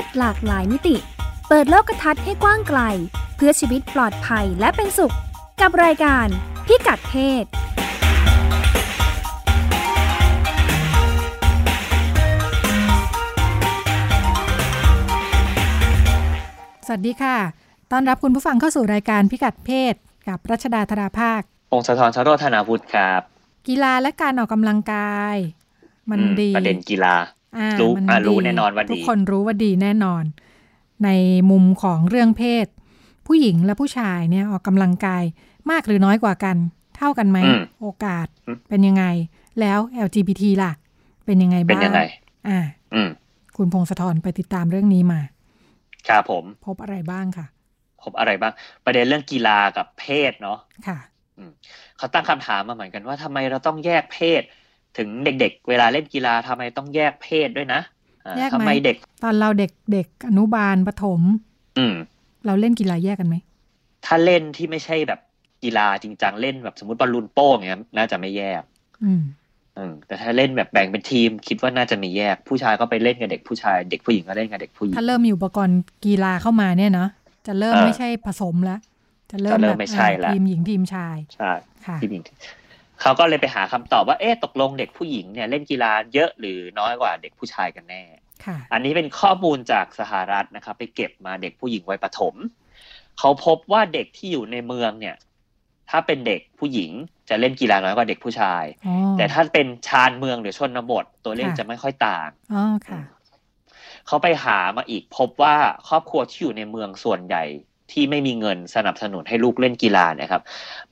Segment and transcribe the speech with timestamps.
[0.00, 0.96] ศหลากหลายมิติ
[1.48, 2.80] เปิดโลกทัศน์ให้กว้างไกล
[3.36, 5.14] เพื่อชีวิตปลอดภัยและเป็นสุข
[5.60, 6.26] กับรายการ
[6.66, 7.44] พิกัดเพศ
[16.86, 17.36] สวัสดีค่ะ
[17.92, 19.94] ต้อนรับคุณผู้ฟังเข้าสู่รายการพิกัดเพศ
[20.28, 21.40] กับรัชดาธราภาค
[21.72, 23.20] องค์สะทรชโรธนาวุฒิครับ
[23.68, 25.36] กีฬาและการออกกำลังกาย
[26.10, 27.39] มันอืดี ประเด็นกีฬาอ่า
[27.80, 30.24] รู้มันอ่าดีรู้แน่นอนว่าดี ทุกคนรู้ว่าดีแน่นอน
[31.04, 31.08] ใน
[31.50, 32.66] มุมของเรื่องเพศ
[33.26, 35.24] ผู้หญิงและผู้ชายเนี่ยออกกำลังกาย
[35.70, 36.56] มากหรือน้อยกว่ากัน
[36.96, 39.04] เท่ากันไหมอืมโอกาสอืมเป็นยังไง
[39.60, 40.72] แล้ว LGBT ล่ะ
[41.26, 42.02] เป็นยังไงเป็นบ้างยังไง
[42.48, 42.58] อ่า
[42.94, 43.10] อืม
[43.56, 45.20] คุณพงศธรไปติดตามเรื่องนี้มา
[46.08, 47.46] ครับผม พบอะไรบ้างค่ะ
[48.02, 48.52] พบอะไรบ้าง
[48.84, 50.98] ประเด็นเรื่องกีฬากับเพศเนาะค่ะ
[51.98, 54.42] เขาตั้งคำถามมาเหมือนกันว่าทำไมเราต้องแยกเพศ
[54.98, 57.80] ถึงเด็ก ๆ เวลาเล่นกีฬาทำไมต้องแยกเพศด้วยนะ
[58.26, 61.20] อ่าแยกไหมทำไมเด็ก ตอนเราเด็กเด็กอนุบาลประถม
[61.78, 61.94] อืม
[62.46, 63.36] เราเล่นกีฬาแยกกันไหม
[64.06, 65.20] ถ้าเล่นที่ไม่ใช่แบบ
[65.64, 68.62] กีฬาจริงจังเล่นแบบสมมติบอลลูนโป้งอย่างเงี้ยน่าจะไม่แยก
[69.04, 69.22] อืม
[69.76, 77.08] อืมแต่ถ้าเล่นแบบแบ่งเป็นทีม คิดว่าน่าจะมีแยก ผู้ชายก็ไปเล่นกับเด็กผู้ชาย เด็กผู้หญิงก็เล่นกับเด็กผู้หญิง ถ้าเริ่มมีอุปกรณ์กีฬาเข้ามาเนี่ยเนาะ
[77.46, 78.80] จะเริ่มเออไม่ใช่ผสมแล้ว
[79.30, 81.50] จะเริ่มจะเริ่แบมบไม่ใช่อ่าละทีมหญิงทีมชายใช่
[81.86, 82.22] ค่ะที่หญิง
[83.02, 88.02] เขาก็เลยไปหาคำตอบว่าเอ๊ะตกลงเด็กผู้หญิงเนี่ยเล่นกีฬาเยอะหรือน้อยกว่าเด็กผู้ชายกันแน่
[88.44, 92.34] ค่ะอันนี้เป็นข้อมูลจากสหรัฐนะครับ ไปเก็บมาเด็กผู้หญิงวัยประถม
[93.18, 95.16] เขาพบว่าเด็กที่อยู่ในเมืองเนี่ย
[95.90, 96.90] ถ้าเป็นเด็กผู้หญิง
[97.28, 103.00] จะเล่นกีฬาน้อยกว่าเด็กผู้ชายอ๋อแต่ถ้าเป็นชานเมืองหรือชนบทตัวเลขค่ะจะไม่ค่อยต่างอ๋อค่ะ
[104.06, 105.56] เขาไปหามาอีกพบว่า
[105.88, 107.44] ครอบครัวที่อยู่ในเมืองส่วนใหญ่
[107.92, 110.42] ที่ไม่มีเงินสนับสนุนให้ลูกเล่นกีฬาเนะครับ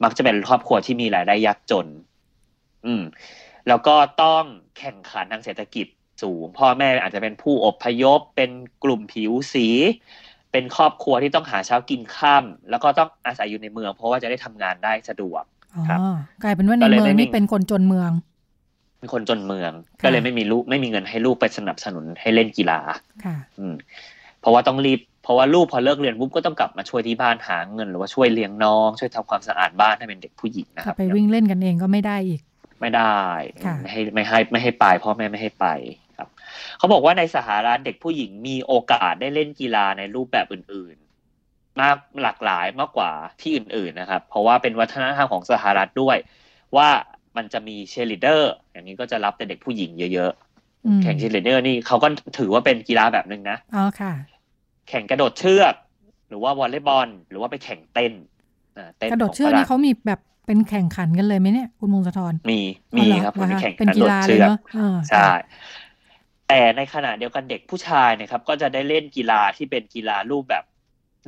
[0.03, 1.87] มักจะเป็นครอบครัวที่มีรายได้ยากจน
[2.87, 3.03] อืม
[3.69, 4.45] แล้วก็ต้อง
[4.79, 5.87] แข่งขันทางเศรษฐกิจ
[6.23, 8.51] สูง พ่อแม่อาจจะเป็นผู้อพยพ เป็น
[8.85, 9.67] กลุ่มผิวสี
[10.53, 15.43] เป็นครอบครัวที่ต้องหาเช้ากินข้ามแล้วก็ต้องอาศัยอยู่ในเมือง เพราะว่าจะได้ทำงานได้สะดวก
[15.75, 15.99] อ๋อครับ
[16.43, 18.11] กลายเป็นว่าในก็เลยเมืองไม่มีนี่เป็นคนจนเมือง
[18.99, 22.81] เป็นคนจนเมืองค่ะก็เลยไม่มีลูกไม่มีเงินให้ลูกไปสนับสนุนให้เล่นกีฬา
[23.25, 23.75] ค่ะ อืม
[24.41, 32.41] เพราะว่าต้องรีบเพราะว่าลูกพอเลิกเรียนปุ๊บก็ต้องกลับมาช่วยที่บ้านหาเงิน หรือว่าช่วยเลี้ยงน้อง ช่วยทำความสะอาดบ้านให้เป็นเด็กผู้หญิงนะคถ้ารับไปวิ่งเล่นกันเองก็ไม่ได้อีก
[32.81, 33.19] ไม่ได้
[33.65, 35.67] ค่ะไม่ให้ไม่ให้ไม่ให้ไปพ่อแม่ไม่ให้ไป
[36.17, 36.29] ครับ
[36.79, 43.11] เขาบอกว่าในสหรัฐเด็กผู้หญิงมีโอกาสได้เล่นกีฬาในรูปแบบอื่นๆ มากหลากหลายมากกว่า
[43.41, 46.17] ที่อื่นๆนะครับ เพราะว่าเป็นวัฒนธรรมของสหรัฐด้วย
[46.77, 46.89] ว่า
[47.37, 50.48] มันจะมีเชียร์ลีดเดอร์ อย่างนี้ก็จะรับแต่เด็กผู้หญิงเยอะอืมๆ
[51.03, 52.09] แข่งเชียร์ลีดเดอร์นี่เขาก็
[52.39, 54.13] ถือว่าเป็นกีฬาแบบหนึ่งนะอ๋อค่ะ
[54.89, 55.75] แข่งกระโดดเชือก
[56.29, 58.13] หรือว่าวอลเลย์บอล หรือว่าไปแข่งเต้น
[58.77, 65.29] อ่าเต้นกระโดดเชือกฝรั่นี่เขามีแบบเป็นแข่งขันกันเลยไหมเนี่ยคุณมงคลธรรมมีอ๋อเหรอครับเหรอคะมีแข่งเป็นกีฬาเลเชือกเนาะเออใช่
[66.49, 70.65] แต่ในขณะเดียวกันเด็กผู้ชายนะครับ ก็จะได้เล่นกีฬาที่เป็นกีฬารูปแบบ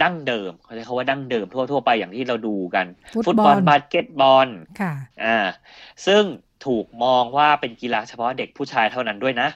[0.03, 2.87] ดั้งเดิมเขาใช้คำว่าดั้งเดิมทั่ว ๆ ไปอย่างที่เราดูกัน
[3.27, 4.49] ฟุตบอลบาสเกตบอล
[4.81, 4.93] ค่ะ
[5.25, 5.39] อ่า
[6.07, 6.23] ซึ่ง
[6.67, 9.49] ถูกมองว่าเป็นกีฬาเฉพาะเด็กผู้ชายเท่านั้นด้วยนะ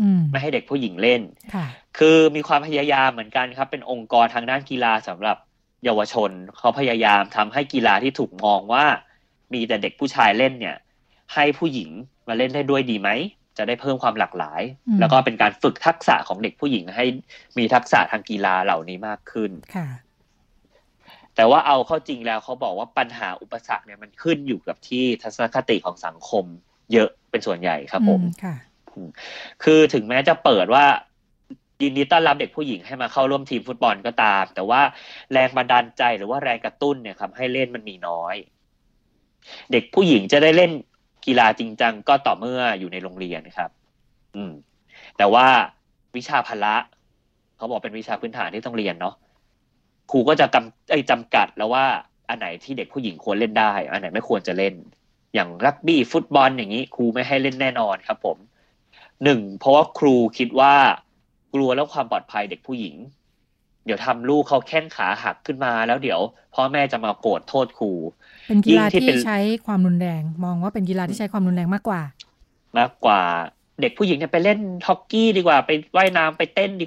[0.00, 1.22] อืมไม่ให้เด็กผู้หญิงเล่น
[1.54, 1.66] ค่ะ
[1.98, 5.36] คือมีความพยายามเหมือนกันครับ เป็นองค์กรทางด้านกีฬาสำหรับ
[5.84, 8.84] เยาวชน เขาพยายามทำให้กีฬาที่ถูกมองว่า
[9.54, 10.76] มีแต่เด็กผู้ชายเล่นเนี่ย
[11.34, 11.90] ให้ผู้หญิง
[12.28, 13.10] มาเล่นได้ด้วยดีไหม
[13.58, 17.04] จะได้เพิ่มความหลากหลายอืมแล้วก็เป็นการฝึกทักษะของเด็กผู้หญิงให้
[17.58, 19.86] มีทักษะทางกีฬาเหล่านี้มากขึ้นค่ะ
[21.36, 26.44] แต่ว่าเอาเข้าจริงแล้วเขาบอกว่าปัญหาอุปสรรคเนี่ยมันขึ้นอยู่กับที่ทัศนคติของสังคม
[26.92, 28.54] เยอะเป็นส่วนใหญ่ครับผมอืค่ะ
[29.64, 30.84] คือถึงแม้จะเปิดว่า
[31.82, 34.80] ยินดีต้อนรับเด็กผู้หญิงให้มาเข้าร่วมทีมฟุตบอลก็ตาม แต่ว่า
[35.32, 38.36] แรงบันดาลใจหรือว่าแรงกระตุ้นเนี่ยครับให้เล่นมันมีน้อย
[39.72, 40.70] เด็กผู้หญิงจะได้เล่น
[41.26, 43.70] กีฬาจริงจังก็ต่อเมื่ออยู่ในโรงเรียนครับ
[44.36, 44.52] อืม
[45.18, 45.46] แต่ว่า
[46.16, 46.74] วิชาพละ
[47.56, 49.14] เขาบอกเป็นวิชาพื้นฐานที่ต้องเรียนเนาะ
[50.10, 51.86] ครูก็จะกำไอ้จำกัดแล้วว่า
[52.28, 54.74] อันไหนที่เด็กผู้หญิงควรเล่นได้ อันไหนไม่ควรจะเล่น
[55.34, 58.38] อย่างรักบี้ฟุตบอลอย่างนี้ครูไม่ให้เล่นแน่นอนครับ ผม
[59.24, 60.74] หนึ่งเพราะว่าครูคิดว่า
[61.54, 62.94] กลัวแล้วความปลอดภัยเด็กผู้หญิง
[63.84, 66.20] เดี๋ยวทำลูกเขาแข้งขาหักขึ้นมาแล้วเดี๋ยว
[66.54, 67.92] พ่อแม่จะมาโกรธโทษครู
[68.48, 72.00] เป็นกีฬายิ่งที่ที่เป็นใช้ความรุนแรง มองว่าเป็นกีฬาที่ใช้ความรุนแรงมากกว่า
[72.78, 73.20] มากกว่า
[73.80, 76.84] เด็กผู้หญิงเนี่ยไปเล่นฮอกกี้ดีกว่าไปว่ายน้ำไปเต้นดี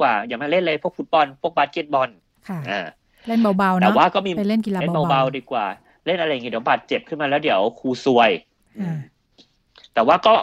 [0.00, 2.10] กว่า อย่ามาเล่นเลยพวกฟุตบอล พวกบาสเกตบอล
[2.48, 2.86] ค่ะอ่า
[3.28, 5.66] เล่นเบาๆแต่เนาะว่าก็มีไปเล่นกีฬาเล่นเบาๆเบาๆดีกว่า
[6.06, 8.30] เล่นอะไรอย่างเงี้ยเดี๋ยวบาดเจ็บขึ้นมาแล้วเดี๋ยวครูซวย
[8.80, 8.98] อ่า
[9.94, 10.34] แต่ว่าก็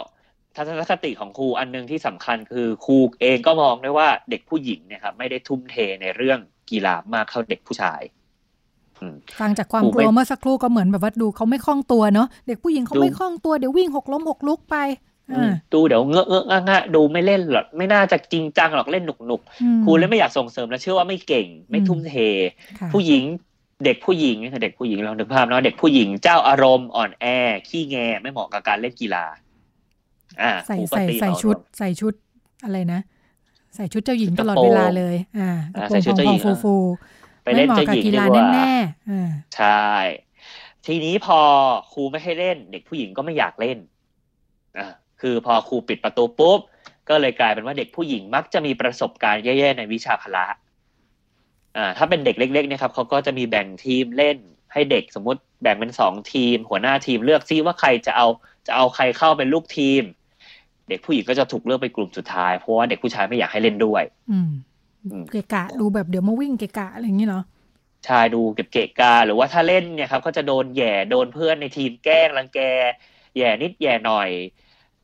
[0.56, 6.38] ทัศนคติของครูอันหนึ่งที่สำคัญคือครูเองก็มองด้วยว่าเด็กผู้หญิงเนี่ยครับไม่ได้ทุ่มเทในเรื่อง
[6.70, 8.02] กีฬามากเท่าเด็กผู้ชาย
[9.00, 15.11] อืมฟังจากความครูกไม่ลัวเมื่อสักครู่ก็เหมือนแบบว่าดูเขาไม่คล่องตัวเนาะเด็กผู้หญิงเขาดูไม่คล่องตัวเดี๋ยววิ่งหกล้มหกลุกไปอ่า
[15.72, 22.14] ดูเดี๋ยวเงอะเงอะงะงะดูไม่เล่นหรอกไม่น่าจะจริงจังหรอกเล่นหนุกหนุกอืมๆครูเลยไม่อยากส่งเสริมและเชื่อว่าไม่เก่ง ไม่อืมทุ่มเท
[22.80, 23.22] ค่ะผู้หญิง
[23.84, 27.24] เด็กผู้หญิงเด็กผู้หญิงลองนึกภาพเนาะเด็กผู้หญิงเจ้าอารมณ์อ่อนแอ
[27.68, 29.24] ขี้แงไม่เหมาะกับการเล่นกีฬา
[30.42, 32.14] อ่าใส่ครูก็ใส่ตีใส่เหมารวมชุด ใส่ชุด
[32.64, 33.00] อะไรนะ
[33.76, 36.74] ใส่ชุดเจ้าหญิงชุดตลอดกระโปรงเวลาเลย อ่าอ่ากระโปรใส่งชุดเจ้าหญิงฟูฟู
[37.44, 39.86] ไปเล่นไม่หมาะเจ้ากับหญิงกีดีฬากว่าแน่ๆอ่าใช่
[40.86, 41.40] ทีนี้พอ
[41.92, 43.91] ครูไม่ให้เล่น เด็กผู้หญิงก็ไม่อยากเล่นอ่า
[45.22, 46.60] คือพอครูปิดประตูปุ๊บ
[47.08, 50.46] ก็เลยกลายเป็นว่าเด็กผู้หญิงมักจะมีประสบการณ์แย่ๆในวิชาพละ
[51.76, 54.38] อ่าถ้าเป็นเด็กเล็กๆเนี่ยครับเขาก็จะมีแบ่งทีมเล่น
[54.72, 58.26] ให้เด็กสมมติแบ่งเป็นสองทีม หัวหน้าทีมเลือกซิว่าใครจะเอา
[58.66, 60.02] จะเอาใครเข้าเป็นลูกทีม
[60.88, 64.50] เด็กผู้หญิงก็จะถูกเลือกไปกลุ่มสุดท้าย เพราะว่าเด็กผู้ชายไม่อยากให้เล่นด้วย อืม
[65.04, 67.42] อืมเกะกะดูแบบเดี๋ยวมาวิ่งเกะกะอะไรอย่างนี้เหรอ
[68.08, 72.60] ชายดูเก็บเกะกาหรือว่าถ้าเล่นเนี่ยครับก็จะโดนแหย่โดนเพื่อนในทีมแกล้งรังแก
[73.36, 74.28] แหย่นิดแหย่หน่อย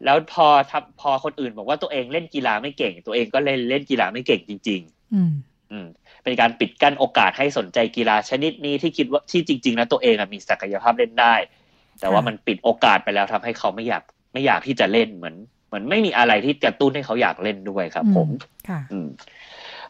[0.04, 4.80] แล้วพอทำพอคนอื่นบอกว่าตัวเองเล่นกีฬาไม่เก่ง ตัวเองก็เล่นเล่นกีฬาไม่เก่งจริง
[5.14, 5.86] อืมๆอืม
[6.22, 11.34] เป็นการปิดกั้นโอกาสให้สนใจกีฬาชนิดนี้ที่คิดว่าที่จริง ๆ แล้วตัวเองอะมีศักยภาพเล่นได้
[12.00, 14.02] แต่ว่าค่ะมันปิดโอกาสไปแล้วทำให้เขาไม่อยาก
[14.32, 15.36] ไม่อยากที่จะเล่นเหมือน
[15.68, 18.28] เหมือนไม่มีอะไรที่กระตุ้นให้เขาอยากเล่นด้วยครับ ผม
[18.68, 19.08] ค่ะ อืม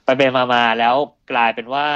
[0.05, 0.95] ไปไปมามาแล้ว
[1.33, 1.87] กลายเป็นว่า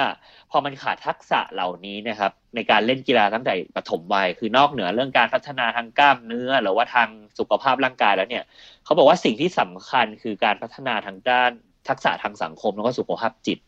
[0.52, 7.08] พอมันขาดทักษะเหล่านี้นะครับ ในการเล่นกีฬาตั้งแต่ปฐมวัยคือนอกเหนือเรื่องการพัฒนาทางกล้ามเนื้อ หรือว่าทาง
[7.38, 8.44] สุขภาพร่างกายแล้วเนี่ย
[8.84, 11.50] เขาบอกว่าสิ่งที่สำคัญคือการพัฒนาทางด้าน
[11.88, 13.58] ทักษะทางสังคมแล้วก็สุขภาพจิต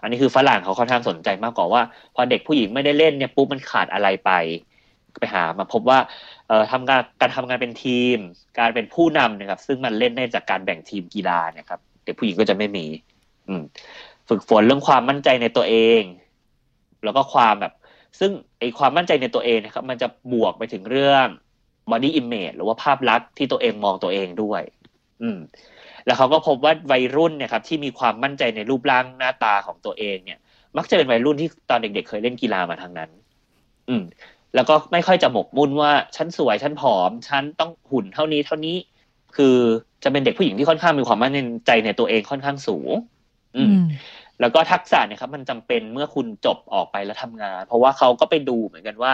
[0.00, 1.82] อันนี้คือฝรั่งเขาค่อนข้างสนใจมากกว่าว่า
[2.14, 4.30] พอเด็กผู้หญิงไม่ได้เล่นเนี่ยปุ๊บมันขาดอะไรไป
[5.20, 5.98] ไปหามาพบว่า
[6.48, 8.18] เอ่อทำงานการทำงานเป็นทีม
[8.58, 12.86] การเป็นผู้นำนะครับ ซึ่งมันเล่นได้จากการแบ่งทีมกีฬาเนี่ยครับเด็กผู้หญิงก็จะไม่มี
[13.48, 13.62] อืม
[14.28, 16.02] ฝึกฝนเรื่องความมั่นใจในตัวเอง
[17.04, 17.72] แล้วก็ความแบบ
[18.20, 21.26] ซึ่งไอความมั่นใจในตัวเองนะครับ มันจะบวกไปถึงเรื่อง
[21.90, 24.62] body image หรือว่าภาพลักษณ์ที่ตัวเองมองตัวเองด้วย
[25.22, 25.38] อืม
[26.06, 30.38] แล้วเขาก็พบว่าวัยรุ่นเนี่ยครับ ที่มีความมั่นใจในรูปร่างหน้าตาของตัวเองเนี่ย
[30.76, 33.10] มักจะเป็นวัยรุ่นที่ตอนเด็กๆ เคยเล่นกีฬามาทางนั้น
[33.88, 34.02] อืม
[34.54, 38.76] แล้วก็ไม่ค่อยจะหมกมุ่นว่าฉันสวยฉันผอมฉันต้องหุ่นเท่านี้เท่านี้
[39.36, 39.56] คือ
[40.04, 41.32] จะเป็นเด็กผู้หญิงที่ค่อนข้างมีความมั่น
[41.66, 42.90] ใจในตัวเองค่อนข้างสูง
[43.56, 43.80] อือืมม
[44.40, 49.12] แล้วก็ทักษะเนี่ยครับมันจำเป็นเมื่อคุณจบออกไปแล้วทำงาน เพราะว่าเขาก็ไปดูเหมือนกันว่า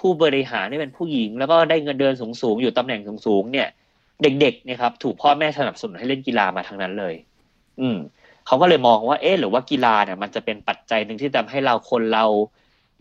[0.00, 3.68] ผู้บริหารที่เป็นผู้หญิง แล้วก็ได้เงินเดือนสูงๆอยู่ตำแหน่งสูงๆเนี่ย
[4.22, 7.14] เด็กๆเนี่ยครับถูกพ่อแม่สนับสนุนให้เล่นกีฬามาทางนั้นเลย
[7.80, 7.96] อืม
[8.46, 12.24] เขาก็เลยมองว่าเอ๊ะหรือว่ากีฬาเนี่ยมันจะเป็นปัจจัยหนึ่งที่ทำให้เราคนเรา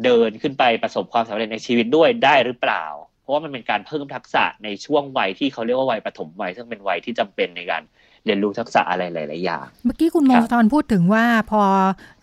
[0.04, 2.86] เดินขึ้นไปประสบความสำเร็จในชีวิตด้วยได้หรือเปล่า
[3.22, 11.62] เพราะว่ามันเป็นการเพิ่มทักษะในช่วงวัยที่เขาเรียกว่าวัยปฐมวัยซึ่งเป็นวัยที่จำเป็นในการเรียนรู้ทักษะอะไรหลาย ๆ อย่าง เมื่อกี้คุณโมครับทอนพูดถึงว่าพอ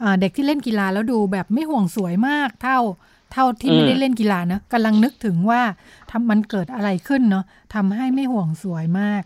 [0.00, 2.78] เอ่อเด็กที่เล่นกีฬาแล้วดูแบบไม่ห่วงสวยมากเท่า
[3.32, 5.62] เท่าที่ไม่ได้เล่นกีฬานะกำลังนึกถึงว่า
[6.10, 7.44] ทำมันเกิดอะไรขึ้นเนาะ
[7.74, 9.22] ทำให้ไม่ห่วงสวยมาก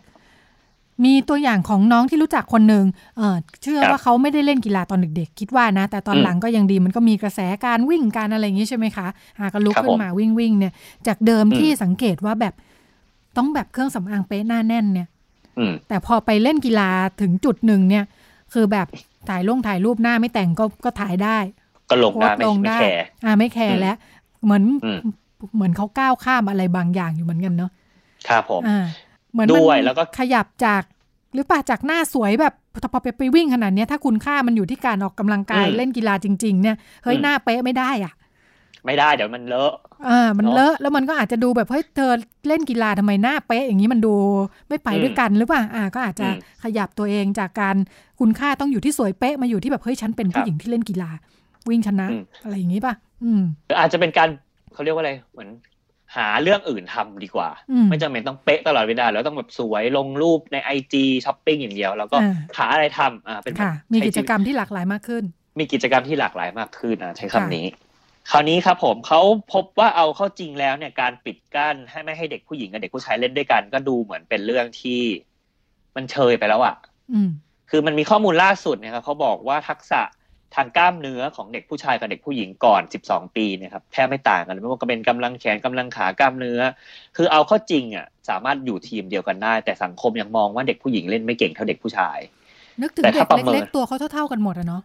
[1.05, 2.85] มีตัวอย่างของน้องที่รู้จักคนหนึ่ง
[3.17, 9.07] เออเชื่อครับว่าเขาไม่ได้เล่นกีฬาตอนเด็ก ๆ คิดว่านะ แต่ตอนอืมหลังก็ยังดีมันก็มีกระแสการวิ่งการอะไรอย่างนี้ใช่ไหมคะ
[9.39, 10.73] หาก็ลุกครับขึ้นมาวิ่งวิ่งเนี่ย
[11.07, 12.53] จากเดิมอืมที่สังเกตว่าแบบ
[13.37, 15.16] ต้องแบบเครื่องสำอางเป๊ะหน้าแน่นเนี่ยอืม
[15.89, 16.89] แต่พอไปเล่นกีฬา
[17.21, 18.03] ถึงจุดหนึ่งเนี่ย
[18.53, 18.87] คือแบบ
[19.29, 21.37] ถ่ายลงถ่ายรูปหน้าไม่แต่งก็ก็ถ่ายได้
[21.89, 23.95] ก็ลงโพได้สต์ไม่ลงไม่ได้แคร์อ่าไม่แคอืร์มแล้ว
[24.43, 24.99] เหมือนอืม
[25.55, 27.71] เหมือนเขาก้าวข้ามอะไรบางอย่างอยู่เหมือนกันเนาะ
[28.27, 28.85] ครับผมอ่า
[29.31, 30.83] เหมือนมันด้วยแล้วก็ขยับจาก
[31.33, 32.53] หรือป่ะจากหน้าสวยแบบ
[32.93, 38.13] พอไปไปวิ่งขนาดเนี้ยถ้าคุณค่ามันอยู่ที่การออกกำลังกายอืมเล่นกีฬาจริง ๆ เนี่ยเฮ้ยอืมหน้าเป๊ะไม่ได้อะ
[38.85, 39.73] ไม่ได้เดี๋ยวมันเลอะ
[40.07, 42.11] อ่ามันเนอะเลอะแล้วมันก็อาจจะดูแบบเฮ้ยเธอ
[42.47, 44.15] เล่นกีฬาทำไมหน้าเป๊ะอย่างนี้มันดู
[44.69, 47.75] ไม่ไปอืมด้วยกันหรือเปล่าอ่าก็อาจจะอืมขยับตัวเองจากการ
[48.19, 51.09] คุณค่าต้องอยู่ที่สวยเป๊ะมาอยู่ที่แบบเฮ้ยฉันเป็นครัผู้บหญิงที่เล่นกีฬา
[51.69, 52.93] วิ่งชนะอืมอะไรอย่างนี้ป่ะ
[53.23, 54.29] อืมหรืออาจจะเป็นการ
[54.73, 55.49] เขาเรียกว่าอะไรเหมือน
[56.17, 65.23] หาเรื่องอื่นทำดีกว่าอืมไม่จำเป็นต้องเป๊ะตลอดเวลาแล้วต้องแบบสวยลงรูปในไอจีช้อปปิ้งอย่างเดียว แล้วก็อ่าหาอะไรทำอ่าเป็นแบบค่ะมีใช้กิจชีวิตกรรมที่หลากหลายมากขึ้น
[65.59, 67.65] มีกิจกรรมที่หลากหลายมากขึ้นอะใช้คำค่ะนี้
[68.31, 69.21] คราวนี้ครับผมเขา
[69.53, 75.01] พบว่าเอาเข้าจริงแล้วเนี่ยการปิดกั้นให้ไม่ให้เด็กผู้หญิงกับเด็กผู้ชายเล่นด้วยกัน ก็ดูเหมือนเป็นเรื่องที่
[75.95, 76.75] มันเชยไปแล้วอะ
[77.13, 77.29] อืม
[77.69, 80.01] คือมันมีข้อมูลล่าสุดเนี่ยครับเขาบอกว่าทักษะ
[80.55, 86.59] ทางกล้ามเนื้อของเด็กผู้ชายกับเด็กผู้หญิงก่อน 12 ปีเนะครับแทบไม่ต่างกันเลยไม่ว่าจะเป็นกำลังแขนกำลังขากล้ามเนื้อ
[87.15, 92.17] คือเอาเข้าจริงอะสามารถอยู่ทีมเดียวกันได้ แต่สังคมยังมองว่าเด็กผู้หญิงเล่นไม่เก่งเท่าเด็กผู้ชาย
[92.81, 94.81] นึกถึงแต่เด็ถ้ากประเมินเล็กๆตัวเขาเท่าๆกันหมดอะเนาะ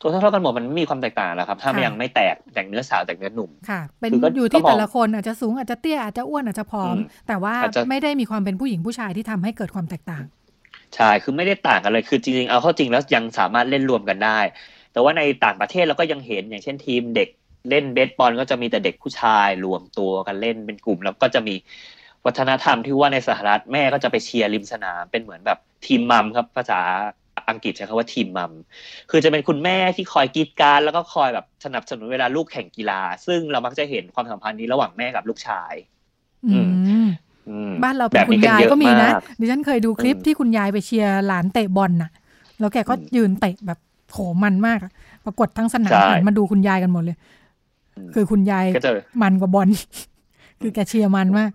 [0.00, 10.24] ตัวเท่าๆกันหมดมันไม่มีความแตกต่างแล้วครับ ถ้าค่ะยังไม่แตกแตกเนื้อสาวแตกเนื้อหนุ่มค่ะ เป็นคือก็อยู่ที่ก็มองแต่ละคนอาจจะสูงอาจจะเตี้ยอาจจะอ้วนอาจจะผอมอืมแต่ว่าอาจจะไม่ได้มีความเป็นผู้หญิงผู้ชายที่ทำให้เกิดความแตกต่าง
[10.94, 14.38] ใช่คือไม่ได้ต่างกันเลยคือจริงๆเอาเข้าจริงแล้วยังสามารถเล่นรวมกันได้
[14.92, 17.28] แต่ว่าในต่างประเทศเราก็ยังเห็นอย่างเช่นทีมเด็ก
[17.70, 21.54] เล่นเบสบอลก็จะมีแต่เด็กผู้ชายรวมตัวกันเล่นเป็นกลุ่ม แล้วก็จะมี
[22.26, 26.80] วัฒนธรรมที่ว่าในสหรัฐแม่ก็จะไปเชียร์ริมสนามเป็นเหมือนแบบทีมมัมครับภาษา
[27.50, 28.52] อังกฤษใช้คำว่าทีมมัม
[29.10, 35.74] คือจะเป็นคุณแม่ที่คอยกีดการแล้วก็คอยแบบสนับสนุนเวลาลูกแข่งกีฬา ซึ่งเรามักจะเห็นความสัมพันธ์นี้ระหว่างแม่กับลูกชาย
[36.52, 36.70] อืม
[37.48, 42.10] อืมบ้านเราเป็นแบบคุนี้ณกันยายเยอะก็มีนะมากดิฉันเคยดูคลิปอืมที่คุณยายไปเชียร์หลานเตะบอลน่ะ
[42.58, 43.78] แล้วแกก็อืมยืนเตะแบบ
[44.12, 44.92] โหมันมากอะ
[45.24, 47.16] ปรากฏทั้งสนามใช่หันมาดูคุณยายกันหมดเลย
[47.96, 49.68] อืมคือคุณยายก็จะมันกว่าบอล
[50.60, 51.50] คือแกเชียร์มันมาก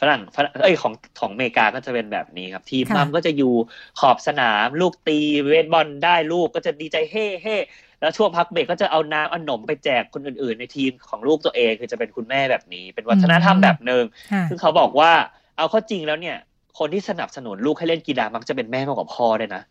[0.00, 3.54] ฝรั่งฝรั่งเอ้ยของของอเมริกาก็จะเป็นแบบนี้ครับ ทีมค่ะมัมก็จะอยู่
[4.00, 7.56] ขอบสนามลูกตีเวทบอลได้ลูกก็จะดีใจเฮ่เฮ่
[8.00, 15.12] แล้วช่วงพักเบรกก็จะเอาน้ำเอาหนมไปแจกคนอื่น ๆ ในทีมของลูกตัวเองคือจะเป็นคุณแม่แบบนี้ เป็นวัฒนธรรมแบบหนึ่งค่ะซึ่งเขาบอกว่า
[15.56, 16.36] เอาเข้อจริงแล้วเนี่ย
[16.78, 19.62] คนที่สนับสนุนลูกให้เล่นกีฬามักจะเป็นแม่มากกว่าพ่อด้วยนะ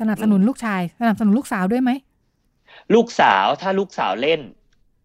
[0.00, 1.90] สนับสนุนลูกชาย สนับสนุนลูกสาวด้วยไหม
[2.94, 4.40] ลูกสาวถ้าลูกสาวเล่น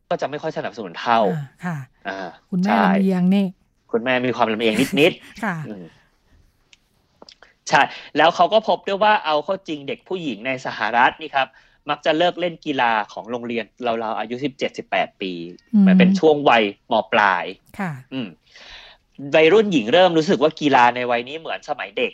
[0.10, 3.46] ก็จะไม่ค่อยสนับสนุนเท่าอ่าค่ะอ่าคุณแม่ใช่ลำเอียงนี่
[3.94, 5.86] คุณแม่มีความลำเอียงนิดๆค่ะอืม
[7.70, 7.82] ใช่
[8.18, 11.48] แล้วเขาก็พบด้วยว่าเอาเข้าจริงเด็กผู้หญิงในสหรัฐนี่ครับ
[11.90, 15.32] มักจะเลิกเล่นกีฬาของโรงเรียนเราๆอายุสิบเจ็ดสิบแปดปี
[15.74, 17.46] อืมมันเป็นช่วงวัยมปลาย
[17.80, 18.28] ค่ะ อืม
[19.36, 22.14] วัยรุ่นหญิงเริ่มรู้สึกว่ากีฬาในวัยนี้เหมือนสมัยเด็ก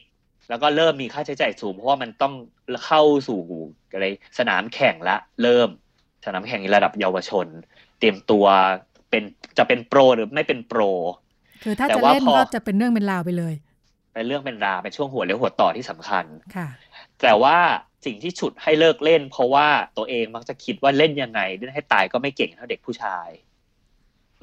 [0.49, 2.33] แล้วก็เริ่มมีค่าใช้จ่ายสูง เพราะว่ามันต้อง
[2.85, 3.41] เข้าสู่
[3.91, 4.05] อะไร
[4.39, 5.69] สนามแข่งละ เริ่ม
[6.25, 7.47] สนามแข่งในระดับเยาวชน
[7.99, 8.45] เตรียมตัว
[9.09, 9.23] เป็น
[9.57, 10.81] จะเป็นโปรหรือไม่เป็นโปร
[11.63, 13.53] คือถ้าแต่จะว่าเล่นพอก็จะเป็นเรื่องเป็นราวไปเลย
[14.13, 16.25] เป็นเรื่องเป็นราวเป็นช่วงหัวเลี้ยวหัวต่อที่สำคัญ
[16.55, 16.67] ค่ะ
[17.21, 17.57] แต่ว่า
[18.05, 23.29] สิ่งที่ฉุดให้เลิกเล่น เพราะว่าตัวเองมักจะคิดว่าเล่นยังไงเล่นให้ตายก็ไม่เก่งเท่าเด็กผู้ชาย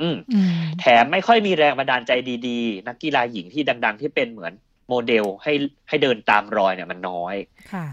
[0.00, 2.12] อืมอืมแถมไม่ค่อยมีแรงบันดาลใจ
[2.48, 4.52] ดีๆ นักกีฬาหญิงที่ดัง ๆ ที่เป็นเหมือน
[4.88, 5.52] โมเดลให้
[5.88, 7.36] ให้เดินตามรอยเนี่ยมันน้อย
[7.72, 7.86] ค่ะ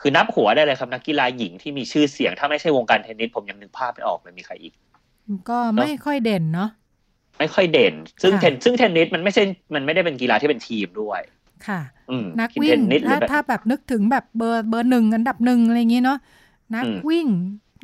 [0.00, 4.74] คือนับหัวได้เลยครับนักกีฬาหญิงที่มีชื่อเสียง ถ้าไม่ใช่วงการเทนนิสผมยังนึกภาพไม่ออกเลยมีใครอีก
[5.50, 6.70] ก็ไม่ค่อยเด่นเนาะ
[7.38, 9.42] ไม่ค่อยเด่น ซึ่งค่ะเทนซึ่งเทนนิสมันไม่ใช่
[9.74, 11.20] มันไม่ได้เป็นกีฬาที่เป็นทีมด้วย
[11.66, 16.18] ค่ะอืมนักวิ่งนักเทนนิสหรืถ้าแบบถ้าแบบนึกถึงแบบเบอร์เบอร์หนึ่งอันดับหนึ่งอะไรอย่างงี้เนาะ
[16.74, 17.26] นักอืมวิ่ง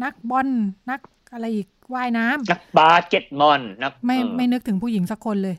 [0.05, 0.49] นักบอล
[0.90, 1.00] นัก
[1.33, 5.57] อะไรอีกว่ายน้ำนักบาสเกตบอลนักไม่เออไม่นึกถึงผู้หญิงสักคนเลย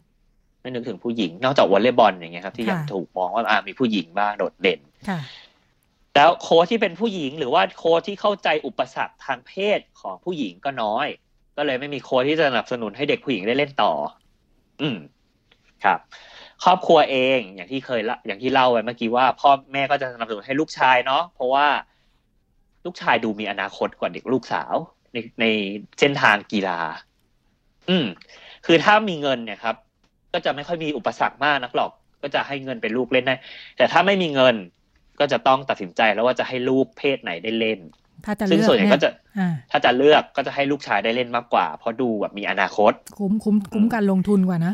[0.62, 4.80] ไม่นึกถึงผู้หญิง นอกจากวอลเลย์บอลอย่างเงี้ยครับ ที่ค่ะยังถูกมองว่าอ่ามีผู้หญิงบ้างโดดเด่น
[5.10, 5.20] ค่ะ
[6.16, 11.08] แล้วโค้ชที่เป็นผู้หญิงหรือว่าโค้ชที่เข้าใจอุปสรรคทางเพศของผู้หญิงก็น้อย
[11.60, 13.94] ก็เลยไม่มีโค้ชที่จะสนับสนุนให้เด็กผู้หญิงได้เล่นต่อ
[14.82, 14.98] อืม
[15.84, 16.00] ครับ
[16.64, 21.68] ครอบครัวเองอย่างที่เคยละอย่างที่เล่าไปเมื่อกี้ว่า พ่อแม่ก็จะสนับสนุนให้ลูกชายเนาะเพราะว่า
[22.86, 24.74] ลูกชายดูมีอนาคตกว่าเด็กลูกสาว
[25.14, 25.46] ในใน
[26.00, 26.80] เส้นทางกีฬา
[27.90, 28.06] อืม
[28.66, 29.76] คือถ้ามีเงินเนี่ยครับ
[30.34, 33.36] ก็จะไม่ค่อยมีอุปสรรคมากนักหรอก ก็จะให้เงินเป็นลูกเล่นได้
[33.78, 34.56] แต่ถ้าไม่มีเงิน
[35.20, 37.80] ก็จะต้องตัดสินใจแล้วว่าจะให้ลูกเพศไหนได้เล่น
[38.26, 39.10] ถ้าจะซึ่งเลือกส่วนใหญ่เนี่ยก็จะ
[39.40, 44.74] อ่าถ้าจะเลือกก็จะให้ลูกชายได้เล่นมากกว่า เพราะดูแบบมีอนาคต คุ้มคุ้มคุ้มการลงทุนกว่านะ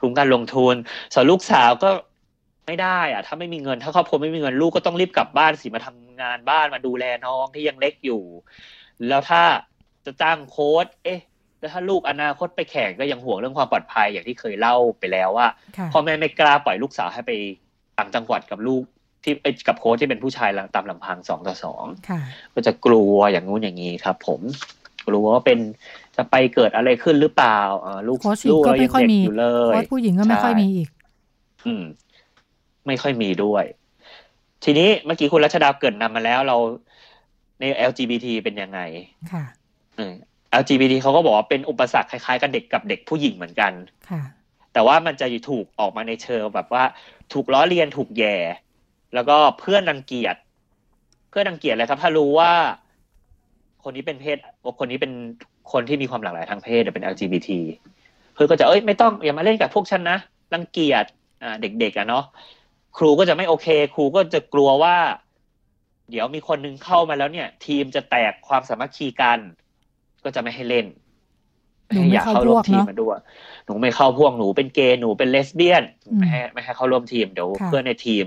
[0.00, 0.74] คุ้มการลงทุน
[1.14, 1.90] ส่วนลูกสาวก็
[2.66, 8.22] ไม่ได้อะถ้าไม่มีเงิน ถ้าครอบครัวไม่มีเงินลูกก็ต้องรีบกลับบ้านสิมาทำงานบ้านมาดูแลน้องที่ยังเล็กอยู่
[9.08, 9.42] แล้วถ้า
[10.06, 11.20] จะจ้างโค้ชเอ๊ะ
[11.60, 17.32] แล้วถ้าลูกอนาคตไปแข่งก็ยังห่วงเรื่องความปลอดภัยอย่างที่เคยเล่าไปแล้วว่าค่ะพ่อแม่ไม่กล้าปล่อยลูกสาวให้ไป
[17.98, 18.84] ต่างจังหวัดกับลูก
[19.26, 22.20] ที่เอ้ยกับโค้ชที่เป็นผู้ชายตามลำพังสองต่อสองค่ะ
[22.54, 24.40] ก็จะกลัวอย่างงู้นอย่างนี้ครับ ผม
[25.08, 25.58] กลัวว่าเป็น
[26.16, 30.88] จะไปเกิดอะไรขึ้นหรือเปล่าเออลูกโค้ชหญิงลูกก็เราไม่ยังค่อยเด็กมีอยู่เลยโค้ชผู้หญิงก็ไม่ค่อยใช่มีอีก
[31.66, 31.84] อืม
[32.86, 33.64] ไม่ค่อยมีด้วย
[34.64, 36.56] ทีนี้เมื่อกี้คุณรัชดาเกริดนำมาแล้วเรา
[37.60, 38.80] ใน LGBT เป็นยังไง
[39.32, 39.44] ค่ะ
[39.98, 40.12] อืม
[40.62, 43.72] LGBT เขาก็บอกว่าเป็นอุปสรรคคล้ายๆ กับเด็กกับเด็กผู้หญิงเหมือนกัน
[44.10, 44.22] ค่ะ
[44.72, 46.84] แต่ว่ามันจะถูกออกมาในเชิงแบบว่า
[47.32, 48.36] ถูกล้อเลียนถูกแย่
[49.16, 50.36] แล้วก็เพื่อนรังเกียจ
[51.30, 52.52] เพื่อนรังเกียจเลยครับ ถ้ารู้ว่า
[53.82, 54.38] คนนี้เป็นเพศ
[54.78, 55.12] คนนี้เป็น
[55.72, 57.48] คนที่มีความหลากหลายทางเพศหรือเป็น LGBT
[58.32, 60.18] เพื่อนก็จะเอ้ยไม่ต้องอย่ามาเล่นกับพวกฉันนะ
[60.54, 61.04] รังเกียจ
[61.42, 62.24] อ่าเด็กๆอะเนาะ
[62.96, 64.96] ครูก็จะไม่โอเค ครูก็จะกลัวว่า
[66.10, 69.38] เดี๋ยวมีคนนึงเข้ามาแล้วเนี่ย ทีมจะแตกความสามัคคีกัน
[70.24, 70.86] ก็จะไม่ให้เล่น
[71.88, 73.18] หนูไม่อยากเข้าเข้าร่วมพวกทีมเนอะมาด้วย
[73.66, 78.26] หนูไม่เข้าพวกหนูเป็นเกย์หนูเป็นเลสเบี้ยนอืมไม่ให้ไม่ให้เข้าร่วมทีมเดี๋ยวค่ะเพื่อนในทีม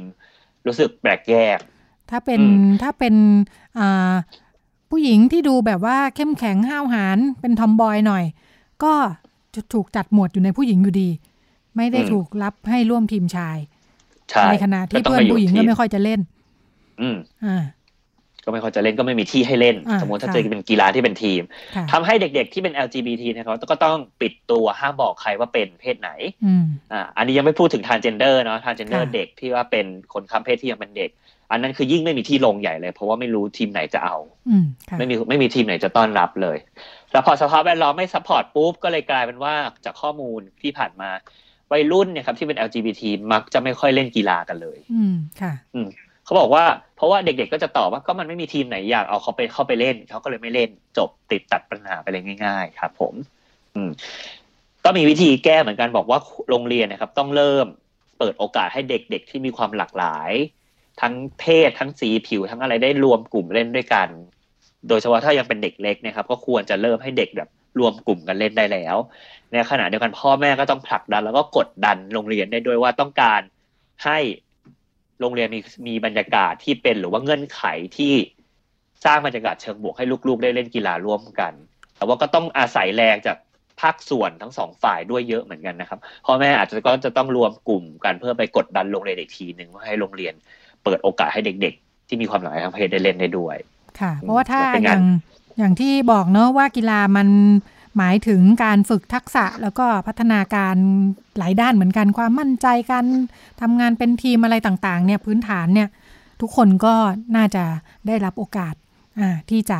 [0.67, 1.59] รู้สึกแปลกแยก
[2.09, 3.15] ถ้าเป็นอืมถ้าเป็น
[3.79, 4.13] อ่า
[4.89, 8.23] ผู้หญิงที่ดูแบบว่าเข้มแข็งห้าวหาญเป็นทอมบอยหน่อย
[8.83, 8.93] ก็
[9.55, 11.09] จะถูกจัดหมวดอยู่ในผู้หญิงอยู่ดี
[11.75, 13.57] ไม่ได้ถูกรับให้ร่วมทีมชาย
[14.29, 16.19] ใช่ในขณะที่ก็ต้เพื่อนมายู่ผู้หญิงก็ทีไม่ค่อยจะเล่น
[17.01, 17.63] อืมอ่า
[18.45, 21.41] ก็ไม่ค่อยจะเล่นก็ไม่มีที่ให้เล่นอ่าสมมติถ้าค่ะเจอเป็นกีฬาที่เป็นทีม
[21.75, 26.09] ค่ะทำให้เด็กๆที่เป็น LGBT เนะครับก็ต้องปิดตัวห้ามบอกใครว่าเป็นเพศไหน
[26.45, 31.11] อืมอ่าอันนี้ยังไม่พูดถึง transgender เนาะ transgender ค่ะเด็กที่ว่าเป็นคนข้ามเพศที่ยังเป็นเด็ก
[31.51, 34.17] อันนั้นคือยิ่งไม่มีที่ลงใหญ่เลย เพราะว่าไม่รู้ทีมไหนจะเอา
[34.49, 36.57] อืมค่ะไม่มีไม่มีทีมไหนจะต้อนรับเลย
[37.11, 39.53] แล้วพอสภาพแวดล้อมไม่ support ปุ๊บก็เลยกลายเป็นว่า
[39.85, 41.09] จากข้อมูลที่ผ่านมา
[41.71, 45.87] วัยรุ่นเนี่ยครับที่เป็น LGBT มักจะไม่ค่อยเล่นกีฬากันเลย อืมค่ะอืม
[46.29, 53.13] เขาบอกว่าเพราะว่าเด็กๆก็จะตอบว่าก็มันไม่มีทีมไหนอยากเอาเขาไปเข้าไปเล่นเขาก็เลยไม่เล่นจบติดตัดปัญหาไปเลยง่าย ๆ ครับ ผม
[53.75, 53.89] อืม
[54.85, 56.19] ก็มีวิธีแก้เหมือนกันบอกว่า
[56.49, 57.65] โรงเรียนนะครับ ต้องเริ่ม
[58.19, 60.31] เปิดโอกาสให้เด็กๆที่มีความหลากหลาย
[61.01, 64.07] ทั้งเพศทั้งสีผิว ทั้งอะไรได้รวมกลุ่มเล่นด้วยกัน
[64.87, 68.95] โดยเฉพาะถ้ายังเป็นเด็กเล็กนะครับ ก็ควรจะเริ่มให้เด็กแบบรวมกลุ่มกันเล่นได้แล้ว
[69.51, 73.41] ในขณะเดียวกันพ่อแม่ก็ต้องผลักดัน แล้วก็กดดันโรงเรียนได้ด้วยว่าต้องการ
[74.05, 74.17] ให้
[75.19, 77.61] โรงเรียนมีมีบรรยากาศที่เป็นหรือว่าเงื่อนไข
[77.97, 78.13] ที่
[79.05, 81.53] สร้างบรรยากาศเชิงบวกให้ลูกๆ ได้เล่นกีฬาร่วมกัน
[81.97, 83.37] แต่ว่าก็ต้องอาศัยแรงจาก
[83.81, 90.33] ภาคส่วนทั้งสองฝ่ายด้วยเยอะเหมือนกันนะครับพ่อแม่อาจจะก็จะต้องรวมกลุ่มกันเพื่อไปกดดันโรงเรียนอีกทีหนึ่งว่าให้โรงเรียน
[90.83, 93.57] เปิดโอกาสให้เด็ก ๆ ที่มีความหลากหลายทางเพศได้เล่นได้ด้วย
[93.99, 95.01] ค่ะ เพราะว่าถ้าเป็นานองย่าง
[95.57, 97.27] อย่างที่บอกเนอะว่ากีฬามัน
[97.97, 100.75] หมายถึงการฝึกทักษะแล้วก็พัฒนาการ
[101.37, 103.05] หลายด้านเหมือนกันความมั่นใจการ
[103.61, 105.89] ทำงานเป็นทีมอะไรต่างๆเนี่ยพื้นฐานเนี่ย
[106.41, 106.95] ทุกคนก็
[107.35, 107.63] น่าจะ
[108.07, 108.73] ได้รับโอกาส
[109.19, 109.79] อ่าที่จะ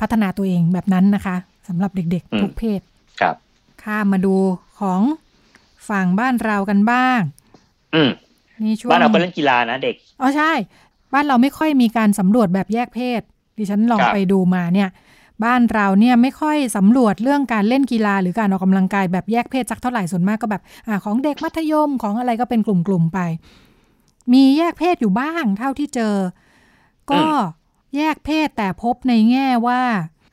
[0.00, 1.36] พัฒนาตัวเองแบบนั้นนะคะ
[1.68, 2.80] สำหรับเด็กอืมๆทุกเพศ
[3.20, 3.36] ครับ
[3.82, 4.36] ข้ามมาดู
[4.80, 5.00] ของ
[5.88, 7.20] ฝั่งบ้านเรากันบ้าง
[7.94, 8.10] อืม
[8.66, 10.52] นี่ช่วงบ้านเราก็เล่นกีฬานะเด็กอ๋อใช่
[11.14, 13.20] บ้านเราไม่ค่อยมีการสำรวจแบบแยกเพศ
[13.58, 14.88] ดิฉันลองครับไปดูมาเนี่ย
[15.44, 23.18] บ้านเราเนี่ยไม่ค่อยสำรวจเรื่องการเล่นกีฬาหรือการออกกำลังกายแบบแยกเพศสักเท่าไหร่ส่วนมากก็แบบอ่าของเด็กมัธยมของอะไรก็เป็นกลุ่มๆไป
[24.32, 26.14] มีแยกเพศอยู่บ้างเท่าที่เจอ
[27.10, 27.22] ก็
[27.96, 29.80] แยกเพศแต่พบในแง่ว่า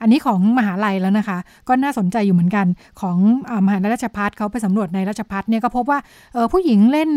[0.01, 2.65] อันนี้ของมหาลัยแล้วนะคะ ก็น่าสนใจอยู่เหมือนกัน
[3.01, 3.17] ของ
[3.49, 5.99] อ่ามหาลัยราชภัฏเขาไปสำรวจในราชภัฏเนี่ยก็พบว่า
[6.33, 7.09] เออผู้หญิงเล่น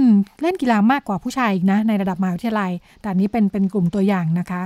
[0.43, 4.63] เล่นกีฬามากกว่าผู้ชายอีกนะ ในระดับมหาวิทยาลัย แต่อันนี้เป็นเป็นกลุ่มตัวอย่างนะคะ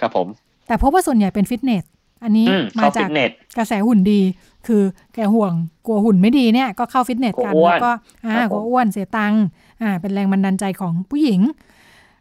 [0.00, 0.26] ครับผม
[0.66, 1.84] แต่พบว่าส่วนใหญ่เป็นฟิตเนส
[2.22, 4.20] อันนี้อืมมาเข้าฟิตเนสมาจากกระแสหุ่นดี
[4.66, 4.82] คือ
[5.14, 5.52] แกห่วง
[5.86, 7.90] กลัวหุ่นไม่ดีเนี่ย ก็เข้าฟิตเนสกันกลัวอ้วนแล้วก็
[8.26, 9.42] อ่าครับกผมลัวอ้วนเสียตังค์
[9.82, 11.40] อ่า เป็นแรงบันดาลใจของผู้หญิง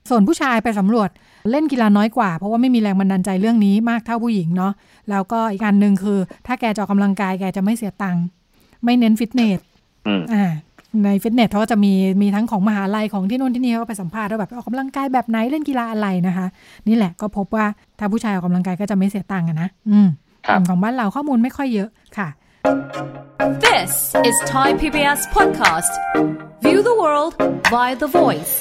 [0.09, 1.09] ส่วนผู้ชายไปสำรวจ
[1.51, 4.73] เล่นกีฬาน้อยกว่า เพราะว่าไม่มีแรงบันดาลใจเรื่องนี้มากเท่าผู้หญิงเนาะ
[5.09, 8.23] แล้วก็อีกอันหนึ่งคือ ถ้าแกจะออกกำลังกายแกจะไม่เสียตังค์
[8.83, 9.59] ไม่เน้นฟิตเนส
[10.07, 10.51] อืมอ่า
[11.05, 16.47] ในฟิตเนสเขาก็จะมีมีทั้งของมหาลัยของที่นู่นที่นี่เขาก็ไปสัมภาษณ์ว่าแบบออกกำลังกายแบบไหนเล่นกีฬาอะไรนะคะ
[16.87, 17.65] นี่แหละก็พบว่า
[17.99, 20.07] ถ้าผู้ชายออกกำลังกายก็จะไม่เสียตังค์อะนะอืม
[20.47, 22.27] ครับส่วนของบ้านเราข้อมูลไม่ค่อยเยอะค่ะ
[23.65, 23.91] This
[24.29, 25.91] is Thai PBS Podcast.
[26.65, 27.33] View the world
[27.73, 28.53] via the voice.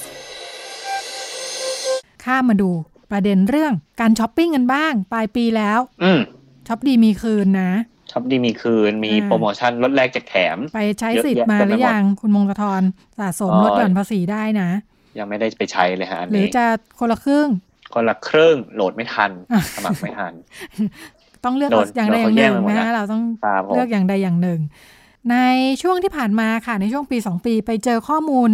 [2.25, 2.71] ข้ามมาดู
[3.11, 6.21] ประเด็นเรื่องการช้อปปิ้งกันบ้าง ปลายปีแล้วอืม
[6.69, 7.71] ช้อปดีมีคืนนะ
[8.11, 12.83] ช็อปดีมีคืนมีอ่าโปรโมชั่นลดแรกแจกแถม ไปใช้เยอะสิทธิ์แยะมาเต็มหไปรือหมดยังคุณมงคลทร
[13.19, 14.69] สะสมอ๋อลดหย่อนภาษีได้นะ
[15.19, 16.65] ยังไม่ได้ไปใช้เลยฮะอันหรือนี้จะ
[16.99, 17.49] คนละครึ่ง
[17.95, 20.33] คนละครึ่งโหลดไม่ทันอะสมัครไม่ทัน
[21.45, 24.61] ต้องเลือกโดนอย่างใดโดนอย่างหนึ่งเขาแย่งไปหมดนะนะเราต้องครับผมเลือกอย่างใดอย่างหนึ่ง
[25.31, 25.37] ใน
[25.83, 28.51] ช่วงที่ผ่านมาค่ะในช่วงปีสองปีไปเจอข้อมูล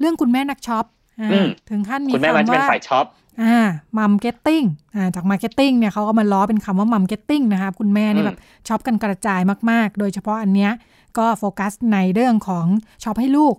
[0.00, 0.84] เรื่องคุณแม่นักช็อป
[1.20, 3.06] อ่าอืมถึงขั้นมีคุณแม่มันจะเป็นคำว่าสายช็อป
[3.42, 3.56] อ่า
[3.98, 4.62] mumketing
[4.94, 10.70] อ่าจาก marketing เนี่ยเขาก็มาล้อเป็นคำว่า mumketing นะคะคุณแม่นี่อืมแบบช็อปกันกระจายมากๆ โดยเฉพาะอันเนี้ย
[11.18, 12.66] ก็โฟกัสในเรื่องของ
[13.02, 13.56] ช็อปให้ลูก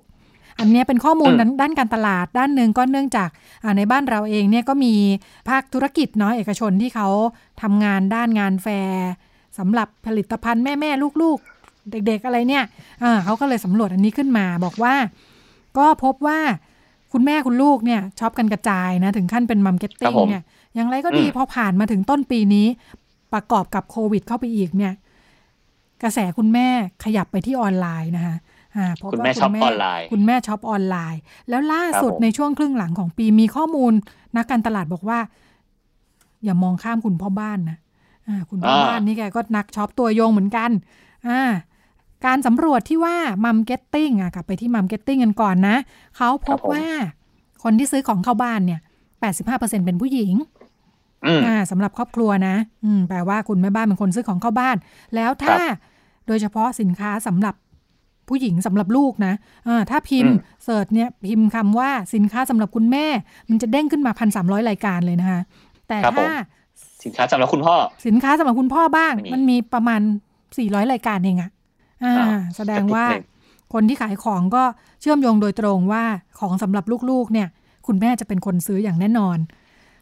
[0.60, 3.30] อันเนี้ยเป็นข้อมูลด้านด้านการตลาดด้านหนึ่งก็เนื่องจาก
[3.64, 4.94] อ่าในบ้านเราเองเนี่ยก็มี
[5.50, 7.08] ภาคธุรกิจเนาะเอกชนที่เขา
[7.62, 9.10] ทำงานด้านงานแฟร์
[9.58, 12.64] สำหรับผลิตภัณฑ์แม่ๆลูกๆ เด็กๆอะไรเนี่ย
[13.04, 14.96] อ่าเขาก็เลยสำรวจอันนี้ขึ้นมาบอกว่า
[15.78, 16.40] ก็พบว่า
[17.14, 20.44] คุณแม่คุณลูกเนี่ยช็อปกันกระจายนะ ถึงขั้นเป็น mumketing ครับงผมเนี่ย
[20.76, 22.68] อย่างไรก็ดีอืมพอผ่านมาถึงต้นปีนี้
[23.34, 24.94] ประกอบกับโควิดเข้าไปอีกเนี่ย
[26.04, 26.68] กระแสคุณแม่
[27.04, 28.36] ขยับไปที่ออนไลน์นะคะ
[28.76, 31.20] อ่าพบว่าคุณแม่ช็อปออนไลน์ คุณแม่ช็อปออนไลน์
[31.50, 33.94] แล้วล่าสุดครับผมในช่วงครึ่งหลังของปีมีข้อมูล
[34.38, 35.20] นักการตลาดบอกว่า
[36.44, 37.78] อย่ามองข้ามคุณพ่อบ้านนะ
[38.28, 40.70] อ่าคุณพ่อบ้านนี่แกก็นักช็อปตัวยงเหมือนกัน
[41.28, 41.42] อ่า
[42.26, 45.76] การสำรวจที่ว่า mumketing อะกลับไปที่ mumketing กันก่อนนะ
[46.18, 46.86] เขาพบครับผมว่า
[47.64, 48.80] คนที่ซื้อของเข้าบ้านเนี่ย
[49.34, 50.34] 85%เป็นผู้หญิง
[51.26, 52.56] อืมอ่าสำหรับครอบครัวนะ
[52.86, 54.78] อืมแปลว่าคุณแม่บ้านเป็นคนซื้อของเข้าบ้าน
[55.16, 55.78] แล้วถ้าครับ
[56.28, 57.56] โดยเฉพาะสินค้าสำหรับ
[58.28, 59.34] ผู้หญิงสำหรับลูกนะ
[59.68, 63.06] อ่าถ้าพิมพ์อืมเสิร์ชเนี่ยพิมพ์คำว่าสินค้าสำหรับคุณแม่
[63.50, 65.42] มันจะเด้งขึ้นมาพันสามร้อยรายการเลยนะคะ
[65.88, 66.30] แต่ครับผมถ้า
[67.04, 67.76] สินค้าสำหรับคุณพ่อ
[68.08, 70.02] สินค้าสำหรับคุณพ่อบ้างไม่มีมันมีประมาณ
[70.58, 71.50] สี่ร้อยรายการเองอะ
[72.04, 73.30] อ่าอ่าแสดงว่าสักนิดหนึ่
[73.70, 74.64] งคนที่ขายของก็
[75.02, 76.04] เชื่อมโยงโดยตรงว่า
[76.40, 77.48] ของสำหรับลูกๆ เนี่ย
[77.88, 79.38] คุณแม่จะเป็นคนซื้ออย่างแน่นอน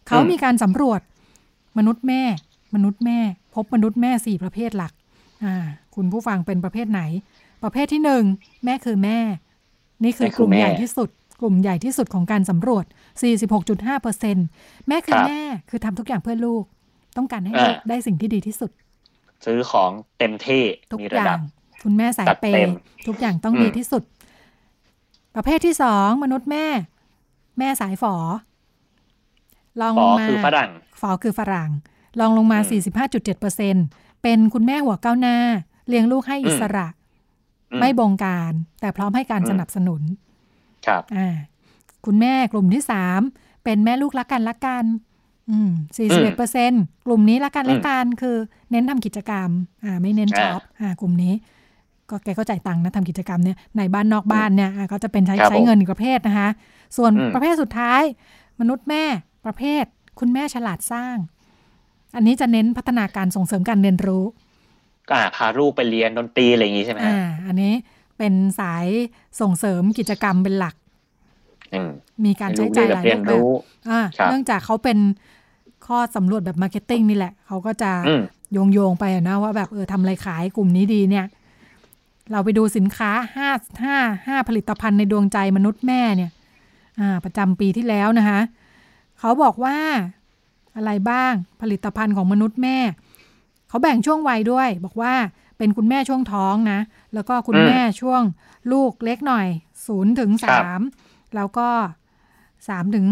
[0.07, 1.01] เขามีการสำรวจ
[1.77, 2.21] มนุษย์แม่
[2.75, 3.19] มนุษย์แม่
[3.55, 4.93] พบมนุษย์แม่สี่ประเภทหลัก
[5.45, 5.55] อ่า
[5.95, 7.01] คุณผู้ฟังเป็นประเภทไหน
[7.63, 8.23] ประเภทที่หนึ่ง
[8.65, 9.19] แม่คือแม่
[10.03, 11.09] นี่คือแม่กคือลุ่มแม่ใหญ่ที่สุด
[11.41, 12.85] กลุ่มใหญ่ที่สุดของการสำรวจ
[13.43, 14.37] 46.5เปอร์เซ็น
[14.87, 16.63] แม่คือครับแม่คือทำทุกอย่างเพื่อลูก
[17.17, 18.71] ต้องการให้อ่าลูกได้สิ่งที่ดีที่สุด
[19.45, 21.41] ซื้อของเต็มที่ทุกมีอระดัย่าบง
[21.83, 22.75] คุณแม่สายจัดเปเต็มย์
[23.07, 24.03] ทุกอย่างต้องอืมดีที่สุด
[25.35, 26.65] ประเภทที่สองมนุษย์แม่
[27.59, 28.15] แม่สายฝอ
[29.81, 31.69] ลองฝลองมาคือฝรั่งฝอคือฝรั่ง
[32.19, 32.81] ลองลงมาอืม
[33.81, 35.37] 45.7%เป็นคุณแม่หัวก้าวหน้า
[35.87, 36.87] เลี้ยงลูกให้อิสระ
[37.71, 40.01] อืไม่บงการ แต่พร้อมให้การอืมสนับสนุน
[40.87, 41.35] ครับ อ่า
[42.05, 43.21] คุณแม่กลุ่มที่สาม
[43.63, 44.85] เป็นแม่ลูกรักกันรักกัน
[45.49, 45.71] อืม
[46.37, 48.35] 41%กลุ่มนี้รักกันรักกันคือ
[48.71, 49.49] เน้นทำกิจกรรม
[49.83, 51.33] อ่า ไม่เน้นช็อปอ่า กลุ่มนี้
[52.09, 56.49] ก็แกก็จ่ายตังค์นะทำกิจกรรมเนี่ยในบ้านนอกบ้านเนี่ยอ่าก็จะเป็นใช้ครับใช้เงินอีกประเภทนะคะ
[56.97, 58.01] ส่วนอืมประเภทสุดท้าย
[58.59, 59.03] มนุษย์แม่
[59.45, 59.85] ประเภท
[60.19, 61.17] คุณแม่ฉลาดสร้าง
[62.15, 64.23] อันนี้จะเน้นพัฒนาการส่งเสริมการเรียนรู้
[65.07, 67.73] ก็อ่าพาลูกไปเรียนดนตรีอะไรอย่างงี้ใช่ไหมฮะอ่าอันนี้
[68.17, 68.85] เป็นสาย
[69.41, 70.75] ส่งเสริมกิจกรรมเป็นหลัก
[71.73, 71.91] อืม
[72.25, 73.51] มีการใช้จ่ายหลายรูปแบบรู้
[73.89, 74.97] อ่าครับเนื่องจากเขาเป็น
[75.87, 78.21] ข้อสำรวจแบบ marketing นี่แหละ เขาก็จะอืม
[78.53, 81.25] โยงโยงๆไปอะนะว่าแบบเออทำอะไรขายกลุ่มนี้ดีเนี่ย
[82.31, 83.49] เราไปดูสินค้าห้า
[83.83, 86.31] ห้าห้าผลิตภัณฑ์ในดวงใจมนุษย์แม่เนี่ย
[86.99, 88.39] อ่าประจำปีที่แล้วนะคะ
[89.19, 89.77] เขาบอกว่า
[90.75, 92.77] อะไรบ้างผลิตภัณฑ์ของมนุษย์แม่
[93.69, 95.13] เขาแบ่งช่วงวัยด้วย บอกว่า
[95.57, 96.79] เป็นคุณแม่ช่วงท้องนะ
[97.13, 98.21] แล้วก็คุณอืมแม่ช่วง
[98.71, 99.47] ลูกเล็กหน่อย
[99.85, 100.81] ศูนย์ถึงครัสาบม
[101.35, 101.69] แล้วก็
[102.67, 103.07] สามถึง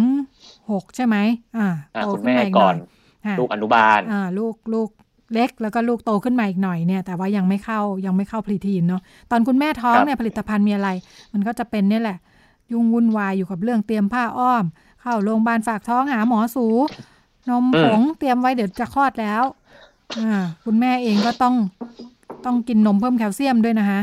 [0.72, 1.16] หกใช่ไหม
[1.58, 2.78] อ่าอ่าโตคุณขึ้นแม่มาอีกหก่น่ออนย
[3.26, 4.90] อ่าลูกอนุบาลอ่าลูกลูก
[5.36, 10.90] เล็ก แล้วก็ลูกโตขึ้นมาอีกหน่อยเนี่ย แต่ว่ายังไม่เข้ายังไม่เข้าพรีทีนเนาะตอนคุณแม่ท้องครับเนี่ยผลิตภัณฑ์มีอะไร
[11.34, 12.18] มันก็จะเป็นเนี่ยแหละ
[12.72, 14.64] ยุ่งวุ่นวายอยู่กับเรื่องเตรียมผ้าอ้อม
[15.02, 16.68] เข้าโรงพยาบาลฝากท้องหาหมอสู
[17.50, 19.44] นมผงเตรียมไว้เดี๋ยวจะคลอดแล้ว
[20.20, 21.56] อ่าคุณแม่เองก็ต้อง
[22.46, 24.02] ต้องกินนมเพิ่มแคลเซียมด้วยนะคะ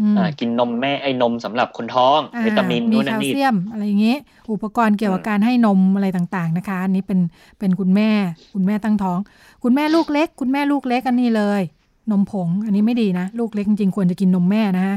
[0.00, 4.16] อืมอ่ากินนมแม่ไอ้นมสำหรับคนท้องอ่าวิตามินมีนู่นแคนั่นลนี่เซียมอะไรอย่างนี้
[4.52, 7.20] อุปกรณ์เกี่ยวกับอืมการให้นมอะไรต่างๆนะคะ อันนี้เป็น
[7.58, 8.10] เป็นคุณแม่
[8.54, 9.18] คุณแม่ตั้งท้อง
[9.64, 11.62] คุณแม่ลูกเล็ก คุณแม่ลูกเล็กอันนี้เลย
[12.10, 14.96] นมผง อันนี้ไม่ดีนะ ลูกเล็กจริงๆควรจะกินนมแม่นะฮะ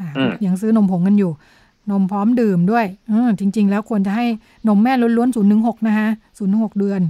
[0.00, 0.08] อ่า
[0.46, 1.30] ยังซื้อนมผงกันอยู่
[1.90, 4.24] นมพร้อมดื่มด้วยเออจริง ๆ แล้วควรจะให้
[4.68, 7.00] นมแม่ล้วนๆศูนย์หนึ่งหกนะคะศูนย์หกเดือน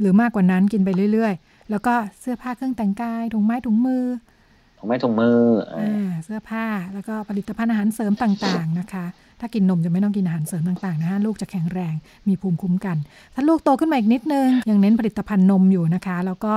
[0.00, 4.04] หรือมากกว่านั้นกินไปเรื่อย ๆ แล้วก็เสื้อผ้าเครื่องแต่งกายถุงไม้ถุงมือ
[4.78, 5.38] ถุงไม้ถุงมือ
[5.76, 9.04] อ่าอ่าเสื้อผ้าแล้วก็ผลิตภัณฑ์อาหารเสริมต่างๆนะคะ
[9.40, 11.94] ถ้ากินนมจะไม่ต้องกินอาหารเสริมต่างๆนะฮะลูกจะแข็งแรง
[12.28, 12.96] มีภูมิคุ้มกัน
[13.34, 16.52] ถ้าลูกโตขึ้นมาอีกนิดนึง ยังเน้นผลิตภัณฑ์นมอยู่นะคะ แล้วก็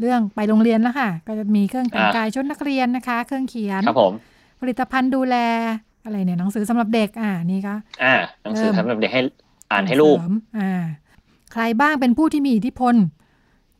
[0.00, 4.12] เรื่องไปโรงเรียนแล้วค่ะ ก็จะมีเครื่องแต่งกายชุดนักเรียนนะคะ เครื่องเขียนครับผม
[4.60, 5.36] ผลิตภัณฑ์ดูแล
[6.04, 9.22] อะไรเนี่ยหนังสือสำหรับเด็กอ่านี่ก็อ่าหนังสือเริ่มสำหรับเด็กให้
[9.72, 10.72] อ่านให้ลูกเสริมอ่า
[11.52, 12.94] ใครบ้างเป็นผู้ที่มีอิทธิพล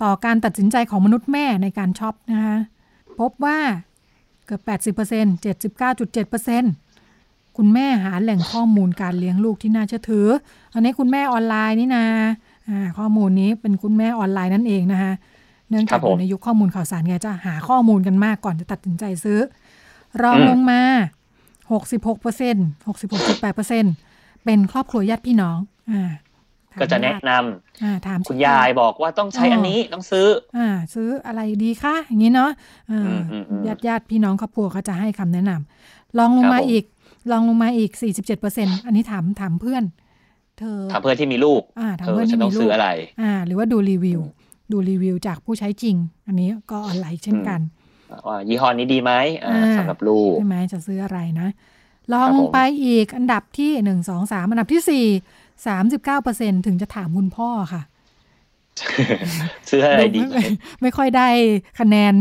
[0.02, 2.56] ต่อการตัดสินใจของมนุษย์แม่ในการช็อปนะคะ
[3.20, 3.58] พบว่า
[4.46, 4.62] เกือบ
[4.96, 4.98] 80%
[5.44, 6.87] 79.7%
[7.60, 10.26] คุณแม่หาแหล่งข้อมูลการเลี้ยงลูกที่น่าเชื่อถือ
[10.74, 12.06] อันนี้คุณแม่ออนไลน์นี่นะ
[12.68, 15.12] อ่าข้อมูลนี้เป็นคุณแม่ออนไลน์นั่นเองนะคะ
[15.68, 19.38] เนื่องครัจากบอผมยู่ในยุคข้อมูลข่าวสารไงจะหาข้อมูลกันมากก่อนจะตัดสินใจซื้อ
[20.22, 20.80] รองอืมลงมา
[21.48, 22.66] 66เปอร์เซ็นต์
[23.10, 23.92] 66.8เปอร์เซ็นต์
[24.44, 25.58] เป็นครอบครัวญาติพี่น้อง
[25.90, 26.02] อ่า
[26.72, 32.50] ถามก็จะแนะนำอ่าถามคุณยายบอกว่าต้องใช้อันนี้ต้องซื้อ อ่า ซื้ออะไรดีคะอย่างนี้เนาะ
[32.90, 36.84] อ่าอืมอืมอืมญาติญาติพี่น้องครอบครัวเขาจะให้คำแนะนำลองลงมาครับผมอีก
[37.30, 39.84] ลองลงมาอีก 47เปอร์เซ็นอันนี้ถามถามเพื่อน
[40.58, 42.88] เธอถามเพื่อนที่มีลูกอ่าถามเธอเพื่อนฉัที่นต้มีองลูซื้กออะไร
[43.20, 44.20] อ่า หรือว่าดูรีวิว
[44.72, 47.60] ดูรีวิวจากผู้ใช้จริง อันนี้ก็ออนไลน์เช่นกัน
[48.26, 49.12] ว่ายี่ห้อนี้ดีไหม
[49.44, 51.48] อ่าอ่าสำหรับลูกใช่ไหมจะซื้ออะไรนะ
[52.12, 55.06] ลองครับลผมงไปอีกอันดับที่หนึ่งสองสามอันดับที่สี่
[55.66, 57.82] สามสิบเก้าเปอร์เซ็นถึงจะถามคุณพ่อค่ะ
[59.70, 60.44] ซื้ออะไรดี ไม่
[60.82, 61.28] ไม่ค่อยได้
[61.80, 62.14] คะแนน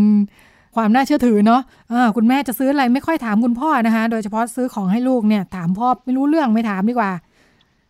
[0.77, 1.61] ความน่าเชื่อถือเนาะ
[1.91, 7.11] อ่าคุณแม่จะซื้ออะไรไม่ค่อยถามคุณพ่อนะคะ โดยเฉพาะซื้อของให้ลูกเนี่ย ถามพ่อไม่รู้เรื่องไม่ถามดีกว่า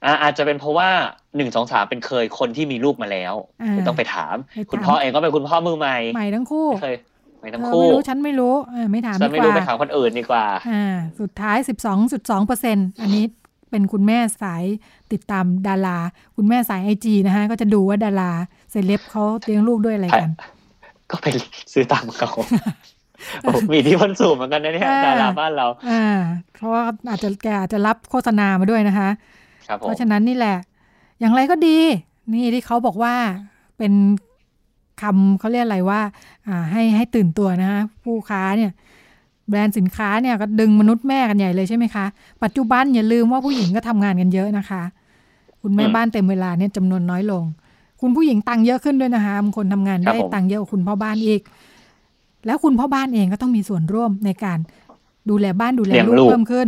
[0.06, 0.90] อ่าอาจจะเป็นเพราะว่า
[1.36, 6.96] หนึ่งสองสามเป็นเคยคนที่มีลูกมาแล้วอ่าไม่ต้องไปถามไปถาม คุณพ่อเองก็เป็นคุณพ่อมือใหม่ใหม่ทั้งคู่ไม่เคย
[7.40, 11.58] ไม่ทั้งเธอคู่ไม่รู้ฉันไม่รู้เออไม่ถามฉัดีนไม่กรู้ว่าไปถามคนอื่นดีกว่าอ่าสุดท้าย
[12.04, 13.24] 12.2เปอร์เซ็นอันนี้
[13.72, 14.64] เป็นคุณแม่สาย
[15.12, 15.98] ติดตามดารา
[16.36, 18.32] คุณแม่สายไอจีนะคะก็จะดูว่าดารา
[18.72, 20.32] เซเลบเขาเลี้ยงลูกด้วยอะไรกัน
[21.12, 21.26] ก็ไป
[21.74, 22.30] ซื้อตามเขา
[23.42, 26.04] โอ้มีที่พันสูงเหมือนกันนะเนี่ยอ่าดาราบ้านเราอ่า
[26.56, 29.10] เพราะว่าอาจจะแกอาจจะรับโฆษณามาด้วยนะคะ
[29.68, 30.58] ครับผเพมราะฉะนั้นนี่แหละ
[31.20, 31.78] อย่างไรก็ดี
[32.34, 33.14] นี่ที่เขาบอกว่า
[33.78, 33.94] เป็น
[35.02, 36.02] คำเขาเรียกอะไรว่า
[36.48, 38.72] อ่า ให้ให้ตื่นตัวนะคะผู้ค้าเนี่ย
[39.50, 42.06] แบรนด์สินค้าเนี่ยก็ดึงมนุษย์แม่กันใหญ่เลยใช่ไหมคะ
[42.44, 44.84] ปัจจุบันอย่าลืมว่าผู้หญิงก็ทำงานกันเยอะนะคะ
[45.62, 47.44] คุณแม่บ้านเต็มเวลาเนี่ยจำนวนน้อยลง
[48.02, 51.42] คุณผู้หญิงตังค์เยอะขึ้นด้วยนะคะบางคนทำงานได้ตังค์เยอะกว่าคุณพ่อบ้านอีก
[52.46, 54.60] แล้วคุณพ่อบ้านเองก็ต้องมีส่วนร่วมในการ
[55.30, 56.68] ดูแลบ้านดูแลลูกเพิ่มขึ้น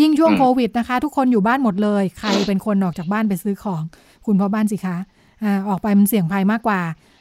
[0.00, 3.82] ยิ่งช่วงโควิดนะคะ ทุกคนอยู่บ้านหมดเลย ใครเป็นคนออกจากบ้านไปซื้อของ
[4.26, 4.96] คุณพ่อบ้านสิคะ
[5.42, 6.80] อ่าออกไปมันเสี่ยงภัยมากกว่า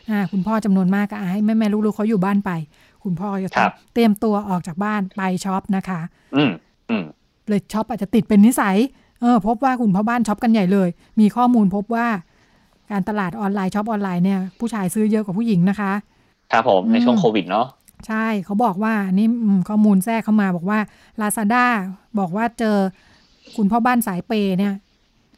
[0.10, 2.52] อ่าคุณพ่อจำนวนมากก็อ่าให้แม่แม่ลูกๆเขาอยู่บ้านไป
[3.04, 6.00] คุณพ่อก็จะต้องเตรียมตัวออกจากบ้านไปช็อปนะคะ
[6.36, 6.52] อืม
[6.89, 7.04] อืม
[7.48, 8.78] เลยช็อปอาจจะติดเป็นนิสัย
[9.22, 12.08] เออพบว่าคุณพ่อบ้านช็อปกันใหญ่เลย มีข้อมูลพบว่า
[12.91, 15.91] การตลาดออนไลน์ช็อปออนไลน์เนี่ยผู้ชายซื้อเยอะกว่าผู้หญิงนะคะ
[16.52, 17.67] ครับผม ในช่วงโควิดเนาะ
[18.08, 20.80] ใช่เขาบอกว่านี่อืมข้อมูลแทรกเข้ามาบอกว่า
[21.21, 21.65] Lazada
[22.19, 22.78] บอกว่าเจอ
[23.56, 24.73] คุณพ่อบ้านสายเปย์เนี่ย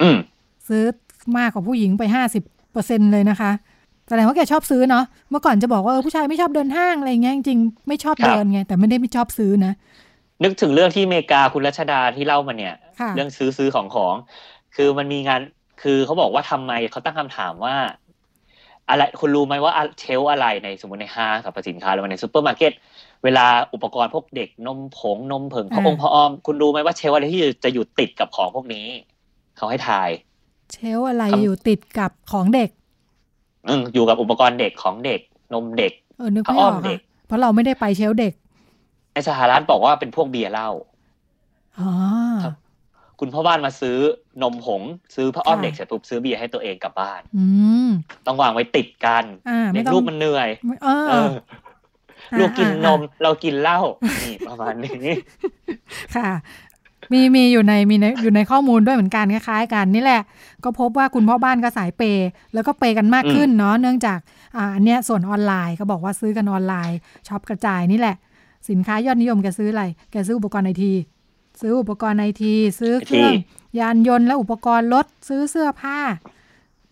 [0.02, 0.18] อืม
[0.68, 0.84] ซื้อ
[1.38, 3.52] มากกว่าผู้หญิงไปห้าสิบเปอร์เซ็นต์เลยนะคะ
[4.10, 9.74] แสดงว่าแกชอบซื้อเนาะเมื่อก่อนจะบอกว่าเออผู้ชายไม่ชอบเดินห้างอะไรเงี้ยจริงๆไม่ชอบครับเดินไงแต่ไม่ได้ไม่ชอบซื้อนะ
[10.44, 14.16] นึกถึงเรื่องที่อเมริกาคุณรัชดาที่เล่ามาเนี่ยค่ะเรื่องซื้อซื้อของของ
[14.76, 15.42] คือมันมีงาน
[15.82, 17.76] คือเขาบอกว่าทำไมเขาตั้งคำถามว่า
[18.90, 22.72] อะไรคุณรู้ไหมว่า shelf อะไรในสมมติในห้างสรรพสินค้าหรือว่าในซูเปอร์มาร์เก็ต
[23.24, 28.86] เวลาอุปกรณ์พวกเด็กนมผงนมผงผ้าอ้อมผ้าอ้อม คุณรู้ไหมว่า shelf อะไรที่จะอยู่ติดกับของพวกนี้
[29.58, 30.10] เขาให้ทาย
[30.72, 32.70] shelf อะไรครับอยู่ติดกับของเด็ก
[33.68, 35.22] อืมอยู่กับอุปกรณ์เด็กของเด็ก
[35.54, 38.34] นมเด็กเออนึกไม่อ้อออมกเด็อะกเพราะเราไม่ได้ไปเชลฟ์เด็ก
[39.14, 40.70] ในสหรัฐบอกว่าเป็นพวกเบียร์เหล้า
[41.80, 41.92] อ๋อ
[43.22, 43.98] ครับคุณพ่อบ้านมาซื้อ
[44.44, 44.82] นมผง
[45.16, 47.46] ซื้อพระอ้อมค่ะเด็กเสร็จปุ๊บซื้อเบียร์ให้ตัวเองกลับบ้านอื
[47.88, 47.90] ม
[48.26, 51.32] ต้องวางไว้ติดกันอ่าเด็ไม่กต้องลูกมันเหนื่อยไม่เออเออ
[52.32, 53.80] อ่าลูกกินนมอ่าเรากินเหล้า
[54.22, 55.14] นี่ประมาณนี้
[56.16, 56.30] ค่ะ
[57.14, 60.22] มีมีอยู่ในมีในอยู่ในข้อมูลด้วยเหมือนกันคล้ายๆกันนี่แหละ
[60.64, 64.20] ก็พบว่าคุณพ่อบ้านก็สายเปย์แล้วก็เปย์กันมากขึ้นเนาะเนื่องจาก
[64.58, 68.16] อ่าอันเนี้ยส่วนออนไลน์ก็บอกว่าซื้อกันออนไลน์ช็อปกระจายนี่แหละ
[68.70, 70.92] สินค้ายอดนิยมแกซื้ออะไร แกซื้ออุปกรณ์ไอที
[71.62, 73.34] ซื้ออุปกรณ์ไอที ซื้อเครื่อง
[73.80, 76.00] ยานยนต์และอุปกรณ์รถ ซื้อเสื้อผ้า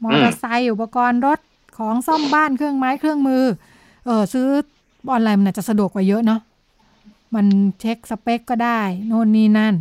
[0.04, 1.40] มอเตอร์ไซค์อุปกรณ์รถ
[1.78, 3.44] ของซ่อมบ้านเครื่องไม้เครื่องมือ
[4.06, 4.48] เออซื้อ
[5.12, 6.40] ออนไลน์มันอาจจะสะดวกกว่าเยอะเนาะ
[7.36, 7.46] มัน
[7.80, 9.76] เช็คสเปคก็ได้ โน่นนี่นั่น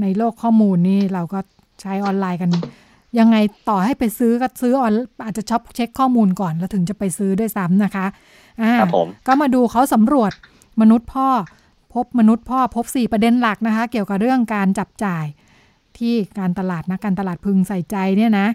[0.00, 1.38] ในโลกข้อมูลนี่เราก็
[1.80, 2.50] ใช้ออนไลน์กัน
[3.18, 3.36] ยังไง
[3.68, 4.92] ต่อให้ไปซื้อก็ซื้อออน
[5.24, 8.06] อาจจะช็อปเช็คข้อมูลก่อน แล้วถึงจะไปซื้อด้วยซ้ำนะคะ
[8.62, 10.32] อ่าครับผมก็มาดูเขาสำรวจ
[10.80, 11.28] มนุษย์พ่อ
[11.96, 15.24] พบมนุษย์พ่อพบ 4 ประเด็นหลักนะคะ เกี่ยวกับเรื่องการจับจ่าย
[15.98, 18.46] ที่การตลาดนะการตลาดพึงใส่ใจเนี่ยนะ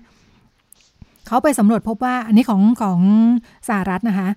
[1.27, 2.99] เขาไปสำรวจพบว่าอันนี้ของของ
[3.67, 4.29] สหรัฐนะคะ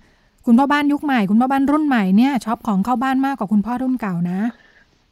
[0.47, 4.39] คุณพ่อบ้านยุคใหม่ คุณพ่อบ้านรุ่นใหม่เนี่ยช็อปของเข้าบ้านมากกว่าคุณพ่อรุ่นเก่านะ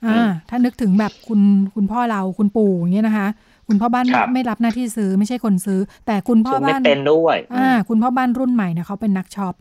[0.06, 1.40] อ่าถ้านึกถึงแบบคุณ
[1.74, 3.28] คุณพ่อเราคุณปู่อย่างเงี้ยนะคะ
[3.68, 9.54] คุณพ่อบ้านครับไม่รับหน้าที่ซื้อไม่ใช่คนซื้อ แต่คุณพ่อซื้อไม่บ้านเป็นด้วยอ่าคุณพ่อบ้านรุ่นใหม่เนี่ยเขาเป็นนักช็อป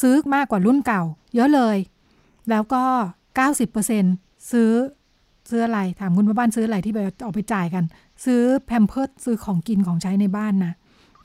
[0.00, 1.02] ซื้อมากกว่ารุ่นเก่า
[1.34, 1.76] เยอะเลย
[2.50, 2.84] แล้วก็
[3.42, 4.72] 90%ซื้อ
[5.50, 7.84] ซื้ออะไร ถามคุณพ่อบ้านซื้ออะไรที่ไปเอาไปจ่ายกัน
[8.24, 10.72] ซื้อแพมเพิร์ดซื้อของกินของใช้ในบ้านนะ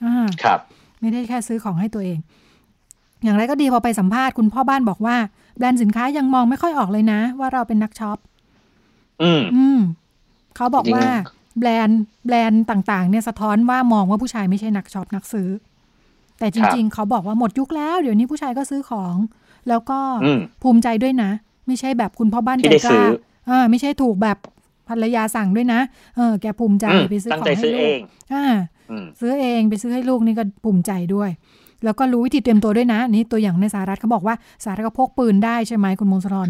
[0.04, 0.60] อ่าครับ
[1.00, 2.20] ไม่ได้แค่ซื้อของให้ตัวเอง
[3.24, 5.18] อย่างไรก็ดีพอไปสัมภาษณ์คุณพ่อบ้านบอกว่า
[5.58, 8.18] แบรนด์สินค้ายังมองไม่ค่อยออกเลยนะ ว่าเราเป็นนักช็อป
[9.22, 9.80] อืมอืม
[10.56, 11.10] เขาบอกจริงว่า
[11.60, 15.50] แบรนด์แบรนด์ต่าง ๆ เนี่ยสะท้อนว่ามองว่าผู้ชายไม่ใช่นักช็อปนักซื้อ
[16.40, 19.16] แต่จริง ๆ เขาบอกว่าหมดยุคแล้ว เดี๋ยวนี้ผู้ชายก็ซื้อของ
[19.68, 21.32] แล้วก็อืมภูมิใจด้วยนะ
[21.70, 23.12] ไม่ใช่แบบคุณพ่อบ้านที่ใจกล้าได้ซื้อ
[23.50, 24.38] อ่าไม่ใช่ถูกแบบ
[24.90, 25.80] ภรรยาสั่งด้วยนะ
[26.16, 28.02] เออ แกภูมิใจอืมไปซื้อตั้งของใจให้ซื้อลูเอกง
[28.34, 28.46] อ่า
[28.92, 31.30] อืมซื้อเองไปซื้อให้ลูกนี่ก็ภูมิใจด้วย
[31.84, 36.50] แล้วก็รู้วิธีเตรียมตัวด้วยนะ นี่ตัวอย่างในสหรัฐเขาบอกว่าสหรัฐก็พกปืนได้ใช่ไหมคุณมงคลธร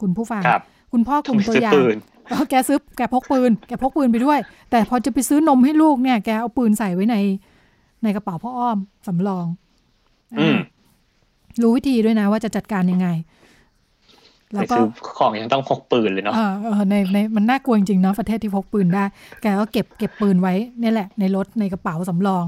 [0.00, 1.96] คุณผู้ฟังครับคุณพ่อกลุ่มตัวอย่างซื้อปืน
[2.28, 4.38] เออแกซื้อแกพกปืน แกพกปืนไปด้วย
[4.70, 7.16] แต่พอจะไปซื้อนมให้ลูกเนี่ย แกเอาปืนใส่ไว้ใน
[8.02, 9.46] ในกระเป๋าพ่ออ้อมสำรอง
[10.40, 10.58] อืมอ่า
[11.62, 13.39] รู้วิธีด้วยนะว่าจะจัดการยังไงไป
[14.54, 14.86] แล้วก็ซื้อ
[15.18, 19.04] ของยังต้องพกปืนเลยเนาะเออเออในในมันน่ากลัวจริงๆเนาะประเทศที่พกปืนได้
[19.42, 22.44] แกก็เก็บเก็บปืนไว้เนี่ยแหละ ในรถในกระเป๋าสำรอง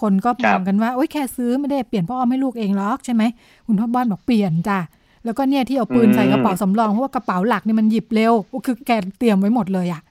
[0.00, 3.22] คนก็มองกันว่าโอ๊ยแค่ซื้อไม่ได้เปลี่ยนพ่ออ้อมให้ลูกเองหรอกใช่ไหม
[3.66, 4.78] คุณพ่อบ้านบอกเปลี่ยนจ้ะ
[5.24, 8.32] แล้วก็เนี่ยที่เอาปืนใส่กระเป๋าสำรองเพราะว่ากระเป๋าหลักเนี่ยมันหยิบเร็ว
[8.66, 10.02] คือแกเตรียมไว้หมดเลยอะ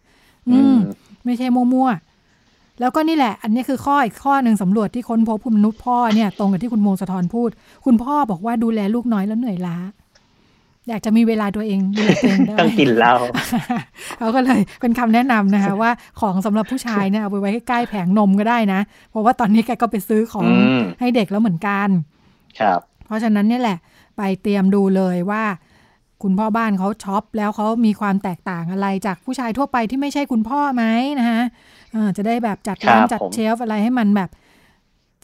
[0.50, 0.78] อืม
[1.26, 7.50] ไม่ใช่มั่วๆแล้วก็นี่แหละ อันนี้คือข้ออีกข้อหนึ่งสำรวจที่ค้นพบคุณมนุษย์พ่อเนี่ย ตรงกับที่คุณโมงสะทอนพูด
[7.86, 9.78] คุณพ่อบอกว่าดูแลลูกน้อยแล้วเหนื่อยล้า
[10.90, 13.16] อยากจะมีเวลาตัวเองดูแลตัวเองได้ต้องกินเหล้า
[14.18, 21.88] เขาก็เลยเป็นคำแนะนำนะคะ ว่าของสำหรับผู้ชายเนี่ยเอาไปไว้ใกล้ๆแผงนมก็ได้นะ เพราะว่าตอนนี้แกก็ไปซื้อของอืมให้เด็กแล้วเหมือนกัน
[22.60, 23.78] ครับ เพราะฉะนั้นเนี่ยแหละ
[24.18, 25.44] ไปเตรียมดูเลยว่า
[26.24, 30.84] คุณพ่อบ้านเขาช็อปแล้วเขามีความแตกต่างอะไรจากผู้ชายทั่วไปที่ไม่ใช่คุณพ่อไหม
[31.20, 31.42] นะคะ
[31.92, 34.30] เออจะได้แบบจัดร้านครับจัดผมเชลฟ์อะไรให้มันแบบ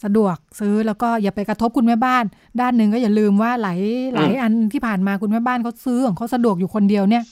[0.04, 2.24] สะดวกซื้อแล้วก็อย่าไปกระทบคุณแม่บ้าน
[2.60, 3.80] ด้านหนึ่งก็อย่าลืมว่าหลาย
[4.14, 7.24] หลายอันที่ผ่านมาคุณแม่บ้านเขาซื้อของเขาสะดวกอยู่คนเดียวเนี่ย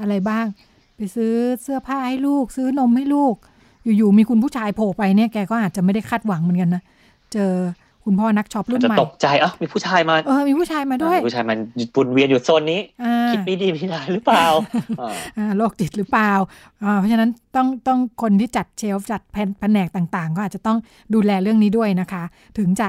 [0.00, 0.46] อะไรบ้าง
[0.96, 1.32] ไปซื้อ
[1.62, 3.34] เสื้อผ้าให้ลูก ซื้อนมให้ลูก
[3.84, 6.82] อยู่ๆมีคุณผู้ชายโผล่ไปเนี่ยแกก็อาจจะไม่ได้คาดหวังเหมือนกันนะ
[7.32, 7.52] เจอ
[8.04, 11.58] คุณพ่อนักช็อปรุ่นจะใหม่ตกใจเอ้ามีผู้ชายมาเออมีผู้ชายมาด้วยมีผู้ชายมัน
[11.94, 14.46] ปุนเวียนอยู่โซนนี้อ่าคิดไม่ดีไม่ได้หรือเปล่า
[15.00, 16.32] อ่าอ่าโรคจิตหรือเปล่า
[16.84, 20.78] อ่า เพราะฉะนั้นต้องต้องคนที่จัดเชลฟ์จัดแผนแผนกต่าง ๆ ก็อาจจะต้อง
[21.14, 22.22] ดูแลเรื่องนี้ด้วยนะคะ
[22.58, 22.88] ถึงจะ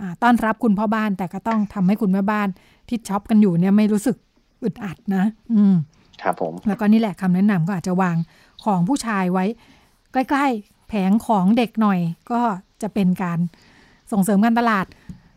[0.00, 2.48] อ่าต้อนรับคุณพ่อบ้านแต่ก็ต้องทำให้คุณแม่บ้าน
[2.88, 4.16] ที่ช็อปกันอยู่เนี่ยไม่รู้สึก
[4.62, 5.74] อึดอัดนะ อืม
[6.22, 8.16] ครับผม แล้วก็นี่แหละคำแนะนำก็อาจจะวาง
[8.64, 9.44] ของผู้ชายไว้
[10.12, 11.98] ใกล้ ๆ แผงของเด็กหน่อย
[12.32, 12.40] ก็
[12.82, 13.38] จะเป็นการ
[14.12, 14.86] ส่งเสริมการตลาด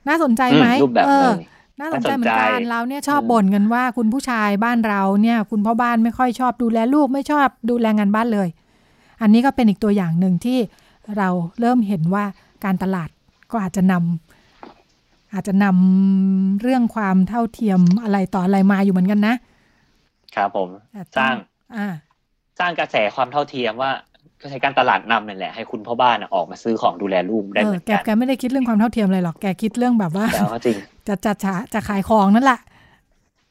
[0.07, 8.47] น่าสนใจไหมอืมรูปแบบเออหนึ่งน่าสนใจเหมือนกันน่าสนใจเราเนี่ยชอบบ่นกันว่าคุณผู้ชายบ้านเราเนี่ย คุณพ่อบ้านไม่ค่อยชอบดูแลลูกไม่ชอบดูแลงานบ้านเลย
[9.21, 10.57] อันนี้ก็เป็นอีกตัวอย่างหนึ่งที่
[11.17, 12.25] เราเริ่มเห็นว่า
[12.65, 13.09] การตลาด
[13.51, 19.35] ก็อาจจะนำอาจจะนำเรื่องความเท่าเทียมอะไรต่ออะไรมาอยู่เหมือนกันนะ
[20.35, 21.35] ครับผมแต่สร้าง
[21.75, 21.88] อ่า
[22.59, 23.91] สร้างกระแสความเท่าเทียมว่า
[24.41, 32.60] ก็ใช้การตลาดนำนั่นแหละให้คุณพ่อบ้านน่ะออกมาซื้อของดูแลลูกได้เอเหอมือนแกกันแกไม่ได้คิดเรื่องความเท่าเทียมอะไรหรอกแกคิดเรื่องแบบว่าแต่ว่าจริงจะจะจะจะขายของนั่นแหละ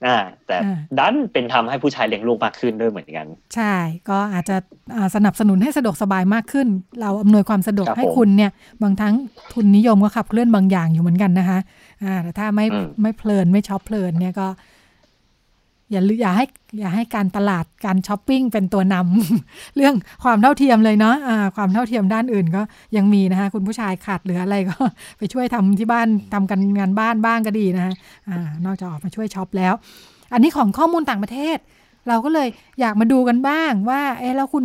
[0.06, 3.74] อ่าแต่อ่าดันเป็นทำให้ผู้ชายเลี้ยงลูกมากขึ้นด้วยเหมือนกัน ใช่
[4.10, 4.56] ก็อาจจะ
[4.94, 6.66] อ่าสนับสนุนให้สะดวกสบายมากขึ้น
[7.00, 8.50] เราอำนวยความสะดวกครับให้ผมคุณเนี่ย
[8.82, 9.14] บางทั้ง
[9.52, 11.58] ทุนนิยมก็ขับเคลื่อนบางอย่างอยู่เหมือนกันนะคะ
[12.04, 14.48] อ่าแต่ถ้าไม่อืมไม่เพลินไม่ช็อปเพลินเนี่ยก็
[15.90, 16.46] อย่าอย่าให้
[16.78, 19.94] อย่าให้การตลาดการช้อปปิ้งเป็นตัวนำเรื่อง
[20.24, 22.62] ความเท่าเทียมเลยเนาะอ่าความเท่าเทียมด้านอื่นก็
[22.96, 24.76] ยังมีนะคะคุณผู้ชายขาดเหลืออะไรก็
[25.18, 27.92] ไปช่วยทำที่บ้านทำกันงานบ้านบ้างก็ดีนะคะ
[28.28, 29.74] อ่านอกจากออกมาช่วยช็อปแล้ว
[30.32, 31.58] อันนี้ของข้อมูลต่างประเทศ
[32.08, 32.48] เราก็เลย
[32.80, 34.64] อยากมาดูกันบ้างว่าเอ๊ะแล้วคุณ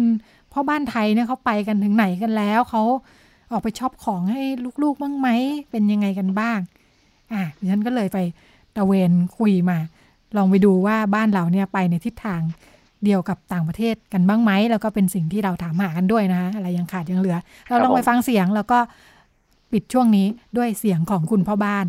[0.54, 2.84] พ่อบ้านไทยเนี่ยเขาไปกันถึงไหนกันแล้วเขา
[3.52, 4.42] ออกไปช็อปของให้
[4.84, 5.30] ลูกๆบ้างไหม
[5.72, 6.60] เป็นยังไงกันบ้าง
[7.34, 8.18] อะฉันก็เลยไป
[8.76, 9.78] ตะเวนคุยมา
[10.38, 12.42] ลองไปดูว่าบ้านเราเนี่ยไปในทิศทาง
[13.04, 17.38] เดียวกับต่างประเทศกันบ้างไหมแล้วก็เป็นสิ่งที่เราถามหากันด้วยนะคะอะไรยังขาดยังเหลือ
[17.68, 18.80] เราลองไปฟังเสียงแล้วก็
[19.72, 21.86] ปิดช่วงนี้ด้วยเสียงของคุณพ่อบ้าน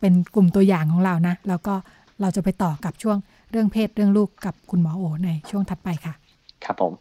[0.00, 1.74] เป็นกลุ่มตัวอย่างของเรานะ แล้วก็
[2.20, 3.16] เราจะไปต่อกับช่วง
[3.50, 6.14] เรื่องเพศเรื่องลูกกับคุณหมอโอในช่วงถัดไปค่ะ
[6.64, 6.92] ครับผม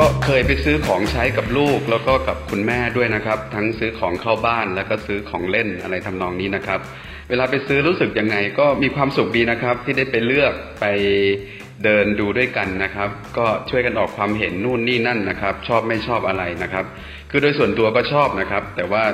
[0.00, 6.80] ก็เคยไปซื้อของใช้กับลูก แล้วก็กับคุณแม่ด้วยนะครับ ทั้งซื้อของเข้าบ้านแล้วก็ซื้อของเล่นอะไรทำนองนี้นะครับ
[7.28, 10.86] เวลาไปซื้อรู้สึกยังไงก็มีความสุขดีนะครับ ที่ได้ไปเลือกไป
[11.84, 16.84] เดินดูด้วยกันนะครับ ก็ช่วยกันออกความเห็นนู่นนี่นั่นนะครับ ชอบไม่ชอบอะไรนะครับ
[17.30, 19.04] คือโดยส่วนตัวก็ชอบนะครับ แต่ว่า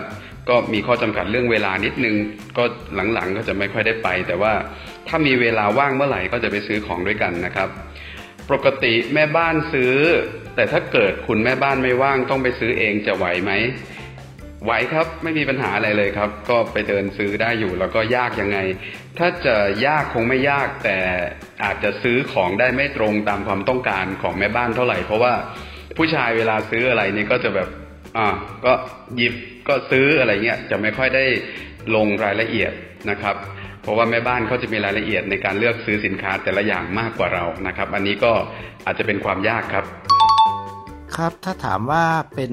[0.48, 2.14] ก็มีข้อจำกัดเรื่องเวลานิดนึง
[2.56, 2.64] ก็
[3.14, 4.52] หลังๆก็จะไม่ค่อยได้ไป แต่ว่า
[5.08, 7.68] ถ้ามีเวลาว่างเมื่อไหร่ก็จะไปซื้อของด้วยกันนะครับ
[8.52, 9.94] ปกติแม่บ้านซื้อ
[10.54, 13.52] แต่ถ้าเกิดคุณแม่บ้านไม่ว่างต้องไปซื้อเองจะไหวไหม
[14.64, 18.58] ไหวครับไม่มีปัญหาอะไรเลยครับ ก็ไปเดินซื้อได้อยู่แล้วก็ยากยังไง
[19.18, 20.98] ถ้าจะยากคงไม่ยากแต่
[21.64, 25.32] อาจจะซื้อของได้ไม่ตรงตามความต้องการของแม่บ้านเท่าไหร่ เพราะว่า
[25.96, 27.68] ผู้ชายเวลาซื้ออะไรนี่ก็จะแบบ
[28.16, 28.28] อ่า
[28.64, 28.72] ก็
[29.16, 29.34] หยิบ
[29.68, 31.24] ก็ซื้ออะไรเงี้ยจะไม่ค่อยได้
[31.94, 32.72] ลงรายละเอียด
[33.10, 33.36] นะครับ
[33.82, 38.32] เพราะว่าแม่บ้านเขาจะมีรายละเอียดในการเลือกซื้อสินค้าแต่ละอย่างมากกว่าเรานะครับ อันนี้ก็
[38.86, 39.84] อาจจะเป็นความยากครับ
[41.16, 42.52] ครับถ้าถามว่าเป็น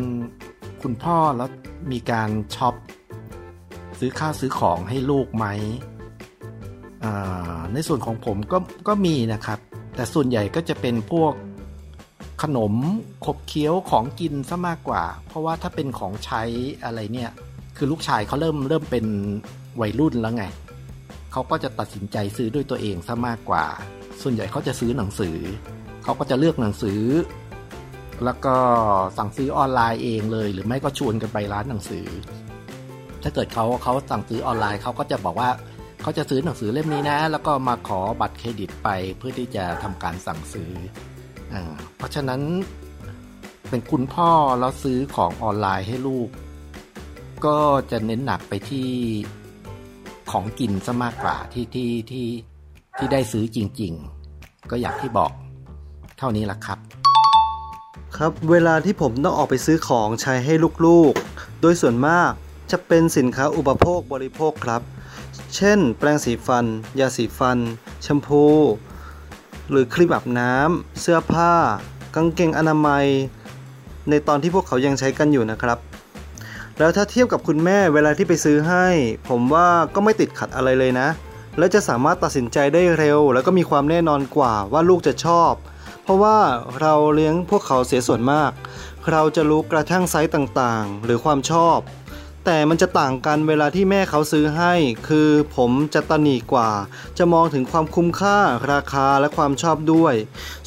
[0.82, 1.50] คุณพ่อแล้ว
[1.92, 2.76] มีการช็อป
[4.00, 5.46] ซื้อข้าวซื้อของให้ลูกไหม
[7.74, 9.60] ในส่วนของผมก็ก็มีนะครับ
[9.96, 11.34] แต่ส่วนใหญ่ก็จะเป็นพวก
[12.44, 12.74] ขนม
[13.26, 16.42] ขบเคี้ยวของกินซะมากกว่า เพราะว่าถ้าเป็นของใช้
[16.86, 17.32] อะไรเนี่ย
[17.78, 19.06] คือลูกชายเขาเริ่มเริ่มเป็น
[19.82, 20.46] วัยรุ่นแล้วไง
[21.38, 23.66] เขาก็จะตัดสินใจซื้อด้วยตัวเองซะมากกว่า
[24.22, 25.38] ส่วนใหญ่เขาจะซื้อหนังสือ
[26.04, 27.02] เขาก็จะเลือกหนังสือ
[28.26, 28.56] แล้วก็
[29.18, 32.08] สั่งซื้อออนไลน์เองเลย หรือไม่ก็ชวนกันไปร้านหนังสือ
[33.24, 35.50] ถ้าเกิดเขาเขาสั่งซื้อออนไลน์เขาก็จะบอกว่า
[36.02, 40.72] เขาจะซื้อหนังสือเล่มนี้นะ แล้วก็มาขอบัตรเครดิตไปเพื่อที่จะทำการสั่งซื้อ
[41.54, 41.56] อ
[41.98, 42.42] เพราะฉะนั้น
[43.70, 46.30] เป็นคุณพ่อแล้วซื้อของออนไลน์ให้ลูก
[47.46, 47.58] ก็
[47.92, 48.90] จะเน้นหนักไปที่
[50.32, 52.28] ของกินซะมากกว่าที่ที่ที่
[52.98, 53.94] ที่ได้ซื้อจริง
[54.32, 55.32] ๆ ก็อยางที่บอก
[56.18, 56.80] เท่านี้แหละครับ
[58.18, 60.54] ครับเวลาที่ผมต้องออกไปซื้อของใช้ให้
[60.86, 62.32] ลูกๆ โดยส่วนมาก
[62.72, 64.82] จะเป็นสินค้าอุปโภคบริโภคครับ
[65.56, 66.66] เช่น แปรงสีฟัน
[67.00, 67.58] ยาสีฟัน
[68.04, 68.46] แชมพู
[69.70, 71.54] หรือครีมอาบน้ำเสื้อผ้า
[72.16, 73.06] กางเกงอนามัย
[74.10, 75.78] ในตอนที่พวกเขายังใช้กันอยู่นะครับ
[76.80, 78.88] แล้วถ้าเทียบกับคุณแม่เวลาที่ไปซื้อให้
[79.30, 81.08] ผมว่าก็ไม่ติดขัดอะไรเลยนะ
[81.58, 85.54] และจะสามารถตัดสินใจได้เร็ว แล้วก็มีความแน่นอนกว่าว่าลูกจะชอบ
[86.04, 86.38] เพราะว่า
[86.82, 88.52] เราเลี้ยงพวกเขาเสียส่วนมาก
[89.12, 91.78] เราจะรู้กระทั่งไซส์ต่างๆ หรือความชอบ
[92.50, 94.74] แต่มันจะต่างกันเวลาที่แม่เขาซื้อให้
[95.08, 96.72] คือผมจะตนีกว่า
[97.18, 98.38] จะมองถึงความคุ้มค่า
[98.72, 100.14] ราคาและความชอบด้วย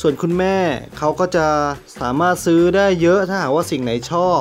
[0.01, 0.57] ส่วนคุณแม่
[0.99, 1.47] เขาก็จะ
[2.01, 4.41] สามารถซื้อได้เยอะถ้าหากว่าสิ่งไหนชอบ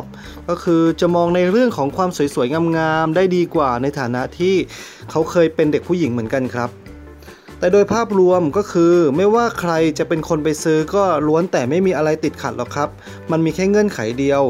[0.50, 4.56] ก็คือจะมองในเรื่องของความสวยๆงามๆได้ดีกว่าในฐานะที่
[5.12, 6.70] เขาเคยเป็นเด็กผู้หญิงเหมือนกันครับ
[7.60, 12.90] แต่โดยภาพรวมก็คือไม่ว่าใครจะเป็นคนไปซื้อก็ล้วนแต่ไม่มีอะไรติดขัดหรอกครับ
[13.32, 14.42] มันมีแค่เงื่อนไขเดียว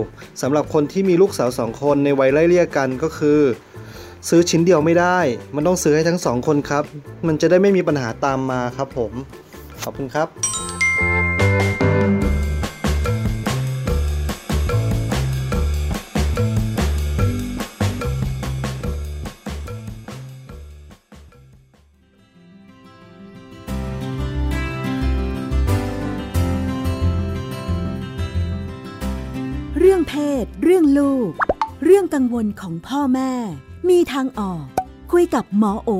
[0.41, 3.39] สำหรับคนที่มีลูกสาวสองคนในวัยไล่เลี่ยกันก็คือ
[4.29, 5.19] ซื้อชิ้นเดียวไม่ได้
[5.55, 6.83] มันต้องซื้อให้ทั้งสองคนครับ
[7.27, 9.11] มันจะได้ไม่มีปัญหาตามมาครับผม
[9.83, 11.28] ขอบคุณครับ
[30.97, 31.31] ลูก
[31.83, 33.31] เรื่องกังวลของพ่อแม่
[33.89, 34.65] มีทางออก
[35.11, 35.91] คุยกับหมอโอ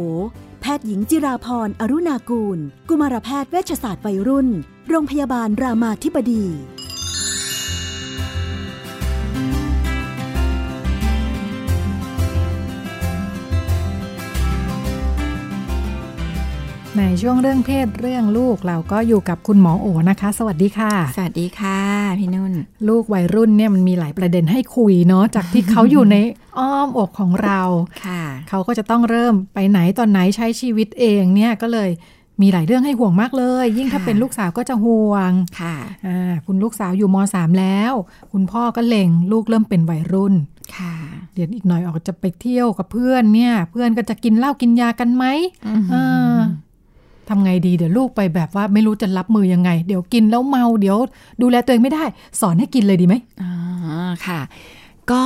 [0.62, 2.60] แพทย์หญิงจิราพรอรุณากูล
[2.90, 4.48] กุมารแพทย์เวชศาสตร์วัยรุ่น
[4.90, 6.46] โรงพยาบาลรามาธิบดี
[17.00, 21.80] ในช่วงเรื่องเพศเรื่องลูกเราก็อยู่กับคุณหมอโอนะคะ สวัสดีค่ะ สวัสดีค่ะ
[22.20, 22.54] พี่นุ่น
[22.88, 26.18] ลูกวัยรุ่นเนี่ยมันมีหลายประเด็นให้คุยเนาะจากที่เขาอยู่ใน
[26.60, 27.62] อ้อมอกของเรา
[28.06, 31.89] ค่ะ เขาก็จะต้องเริ่มไปไหนตอนไหนใช้ชีวิตเองเนี่ยก็เลย
[32.41, 35.76] มีหลายเรื่องให้ห่วงมากเลย ยิ่งถ้าค่ะเป็นลูกสาวก็จะห่วงค่ะ
[36.08, 37.93] อ่าคุณลูกสาวอยู่มสามแล้ว
[38.32, 40.34] คุณพ่อก็เล็งลูกเริ่มเป็นวัยรุ่น
[40.78, 40.95] ค่ะ
[41.34, 45.26] เดี๋ยวอีกหน่อยออกจะไปเที่ยวกับเพื่อนเนี่ย เพื่อนก็จะกินเหล้ากินยากันไหม
[45.68, 45.95] อือหือเอ
[46.34, 46.36] อ
[47.30, 50.98] ทำไงดีเดี๋ยวลูกไปแบบว่าไม่รู้จะรับมือยังไง เดี๋ยวกินแล้วเมาเดี๋ยว
[51.42, 52.04] ดูแลตัวเองไม่ได้
[52.42, 53.52] สอนให้กินเลยดีไหมอ๋อ
[54.28, 54.40] ค่ะ
[55.12, 55.24] ก็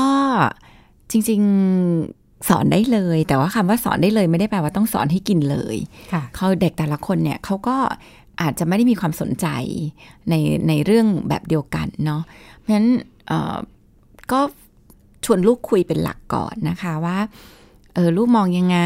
[1.12, 1.42] จริง
[1.92, 5.78] ๆสอนได้เลย แต่ว่าคำว่าสอนได้เลยไม่ได้แปลว่าต้องสอนให้กินเลย
[6.14, 7.78] ค่ะเขาเด็กแต่ละคนเนี่ยเขาก็
[8.42, 9.48] อาจจะไม่ได้มีความสนใจ
[10.30, 10.34] ใน
[10.68, 12.22] ในเรื่องแบบเดียวกันเนาะ
[12.58, 12.90] เพราะฉะนั้น
[13.28, 13.58] เอ่อ
[14.32, 14.40] ก็
[15.26, 17.18] ชวนลูกคุยเป็นหลักก่อนนะคะว่า
[17.94, 18.80] เออลูกมองยังไง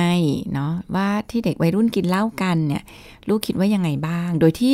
[0.54, 2.84] เนาะว่าที่เด็กวัยรุ่นกินเหล้ากันเนี่ย
[3.30, 4.74] ลูกคิดว่ายังไงบ้าง โดยที่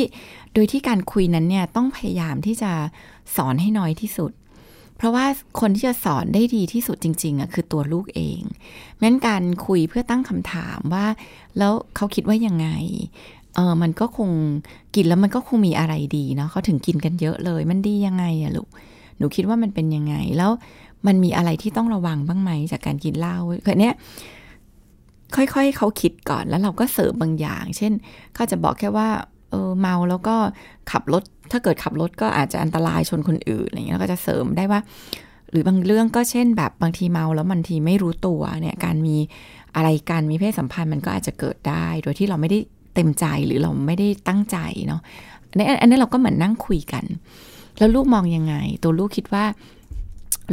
[0.54, 2.70] โดยที่การคุยนั้นเนี่ยต้องพยายามที่จะ
[3.36, 4.32] สอนให้น้อยที่สุด
[4.96, 5.24] เพราะว่า
[5.60, 8.40] คนที่จะสอนได้ดีที่สุดจริงๆอะคือตัวลูกเอง
[9.02, 11.06] งั้นการคุยเพื่อตั้งคำถามว่า
[11.58, 12.68] แล้วเขาคิดว่ายังไง
[13.54, 14.30] เออมันก็คง
[14.94, 18.68] กินแล้วมันก็คงมีอะไรดีเนาะเขาถึงกินกันเยอะเลย มันดียังไงอะลูก
[19.18, 20.50] หนูคิดว่ามันเป็นยังไงแล้ว
[21.06, 23.94] มันมีอะไรที่ต้องระวังบ้างไหมจากการกินเหล้าคือเนี้ย
[25.36, 27.92] ค่อยๆเขาคิดก่อนแล้วเราก็เสริมบางอย่าง เช่น
[28.34, 29.08] เขาจะบอกแค่ว่า
[29.50, 30.36] เออเมาแล้วก็
[30.90, 34.80] ขับรถ ถ้าเกิดขับรถก็อาจจะอันตรายชนคนอื่นอะไรเงี้ยแล้วก็จะเสริมได้ว่า
[35.50, 39.16] หรือบางเรื่องก็เช่น แบบบางทีเมาแล้วบางทีไม่รู้ตัวเนี่ยการมี
[39.76, 42.58] อะไรการมีเพศสัมพันธ์มันก็อาจจะเกิดได้ โดยที่เราไม่ได้
[42.94, 45.00] เต็มใจหรือเราไม่ได้ตั้งใจเนาะ
[45.50, 47.04] อันนี้อันนี้เราก็เหมือนนั่งคุยกัน
[47.78, 49.44] แล้วลูกมองยังไง ตัวลูกคิดว่า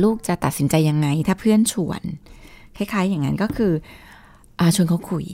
[0.04, 2.02] ลูกจะตัดสินใจยังไง ถ้าเพื่อนชวน
[2.78, 3.74] คล้าย ๆ อย่างนั้นก็คือ
[4.60, 5.26] อชวนเขาคุย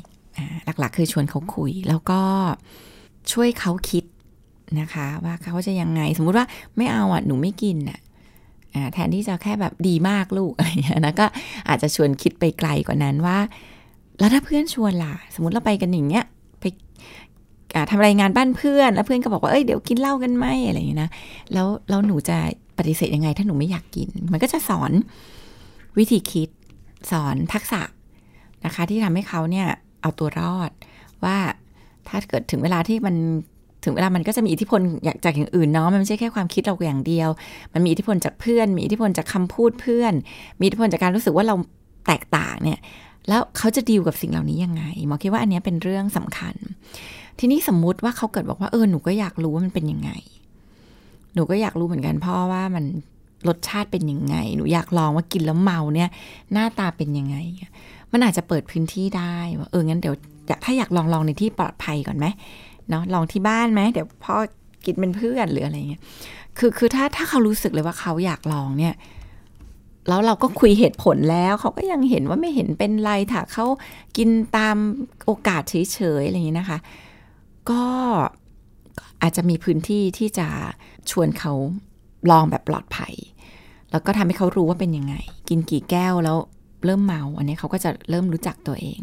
[0.80, 2.22] หลักๆ คือชวนเขาคุย แล้วก็
[3.32, 4.04] ช่วยเขาคิด
[4.80, 6.46] นะคะ ว่าเขาจะยังไง สมมุติว่า
[6.78, 8.00] ไม่เอาอะหนูไม่กินอะ
[8.76, 11.26] อ่าแทนที่จะแค่แบบดีมากลูกอะไรอย่างเงี้ยนะก็
[11.70, 13.38] อาจจะชวนคิดไปไกลกว่านั้นว่า
[14.20, 16.26] แล้วถ้าเพื่อนชวนล่ะ สมมติเราไปกันอย่างเงี้ย
[16.60, 16.66] ไป
[17.90, 21.10] ทำรายงานบ้านเพื่อน แล้วเพื่อนก็บอกว่าเอ้ยเดี๋ยวกินเหล้ากันไหมอะไรอย่างเงี้ยนะ
[21.54, 22.38] แล้วแล้วหนูจะ
[22.78, 24.92] ปฏิเสธยังไงถ้าหนูไม่อยากกิน มันก็จะสอน
[25.98, 26.50] วิธีคิด
[27.12, 27.82] สอนทักษะ
[28.66, 29.68] นะคะ ที่ทำให้เขาเนี่ย
[30.02, 30.72] เอาตัวรอด
[31.24, 31.38] ว่า
[32.08, 33.16] ถ้าเกิดถึงเวลาที่มัน
[33.84, 34.82] ถึงเวลามันก็จะมีอิทธิพล
[35.26, 37.30] จากอย่างอื่นเนาะมันไม่ใช่แค่ความคิดเราอย่างเดียว
[37.74, 40.14] มันมีอิทธิพลจากเพื่อน มีอิทธิพลจากคำพูดเพื่อน
[40.60, 41.56] มีอิทธิพลจากการรู้สึกว่าเรา
[42.08, 42.80] แตกต่างเนี่ย
[43.30, 46.56] แล้วเขาจะดีลกับสิ่งเหล่านี้ยังไงหมอคิดว่าอันนี้เป็นเรื่องสำคัญ
[47.40, 50.12] ทีนี้สมมุติว่าเขาเกิดบอกว่าเออหนูก็อยากรู้ว่ามันเป็นยังไง
[51.38, 52.86] หนูก็อยากรู้เหมือนกันพ่อว่ามัน
[53.48, 56.10] รสชาติเป็นยังไง หนูอยากลองว่ากินแล้วเมาเนี่ย
[56.54, 57.38] หน้าตาเป็นยังไง
[58.12, 60.16] มันอาจจะเปิดพื้นที่ได้ว่าเอองั้นเดี๋ยว
[60.64, 62.26] ถ้าอยากลองลองในที่ปลอดภัยก่อนไหม
[62.90, 64.36] เนาะลองที่บ้านไหมเดี๋ยวพ่อ
[64.86, 66.02] กินเป็นเพื่อนหรืออะไรเงี้ย
[66.58, 68.94] คือคือถ้าถ้าเขารู้สึกเลยว่าเขาอยากลองเนี่ย
[70.08, 73.66] แล้วเราก็คุยเหตุผลแล้วเขาก็ยังเห็นว่าไม่เห็นเป็นไรถ้าเขา
[74.18, 74.78] กินตาม
[75.26, 76.78] โอกาสเฉยๆอะไรอย่างนี้นะคะ
[77.70, 77.84] ก็
[79.22, 80.48] อาจจะมีพื้นที่ที่จะ
[81.12, 81.54] ชวนเขา
[82.30, 83.14] ลองแบบปลอดภัย
[83.92, 85.16] แล้วก็ทำให้เขารู้ว่าเป็นยังไง
[85.50, 86.38] กินกี่แก้วแล้ว
[86.86, 89.00] เริ่มเมา อันนี้เขาก็จะเริ่มรู้จักตัวเอง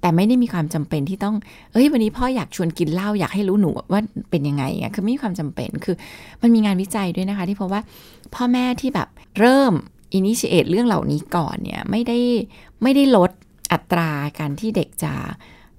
[0.00, 1.34] แต่ไม่ได้มีความจำเป็นที่ต้อง
[1.72, 5.96] เอ้ย วันนี้พ่ออยากชวนกินเหล้าอยากให้รู้หนูว่าเป็นยังไงอะคือไม่มีความจำเป็น คือ
[6.42, 7.82] มันมีงานวิจัยด้วยนะคะ ที่พบว่า
[8.34, 9.08] พ่อแม่ที่แบบ
[9.40, 9.72] เริ่ม
[10.12, 12.18] อินิชิเอตเรื่องเหล่านี้ก่อนเนี่ยไม่ได้
[12.82, 13.30] ไม่ได้ลด
[13.72, 15.12] อัตราการที่เด็กจะ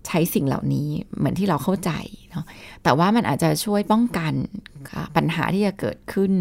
[0.08, 1.92] ใช้สิ่งเหล่านี้เหมือนที่เราเข้าใจ
[2.32, 2.46] เนาะ
[2.84, 4.34] แต่ว่ามันอาจจะช่วยป้องกัน
[5.16, 6.32] ปัญหาที่จะเกิดขึ้น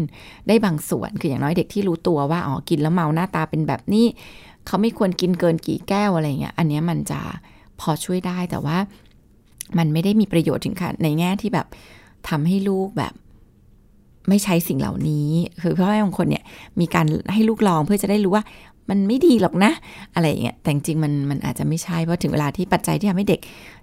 [0.47, 4.05] ได้บางส่วนคืออย่างน้อยเด็กที่รู้ตัวว่าอ๋อกินแล้วเมาหน้าตาเป็นแบบนี้
[4.65, 7.19] เขาไม่ควรกินเกินกี่แก้วอะไรเงี้ยอันเนี้ยมันจะ
[7.79, 8.77] พอช่วยได้แต่ว่า
[9.77, 11.67] มันไม่ได้มีประโยชน์ถึงขั้นในแง่ที่แบบ
[12.29, 13.13] ทำให้ลูกแบบ
[14.29, 15.29] ไม่ใช้สิ่งเหล่านี้
[15.61, 16.43] คือพ่อแม่บางคนเนี่ย
[16.79, 18.43] มีการให้ลูกลองเพื่อจะได้รู้ว่า
[18.89, 19.71] มันไม่ดีหรอกนะ
[20.15, 23.39] อะไรอย่างเงี้ยแต่จริงๆมันมันอาจจะไม่ใช่เพราะถึงเวลาที่ปัจจัยที่ทำให้เด็ก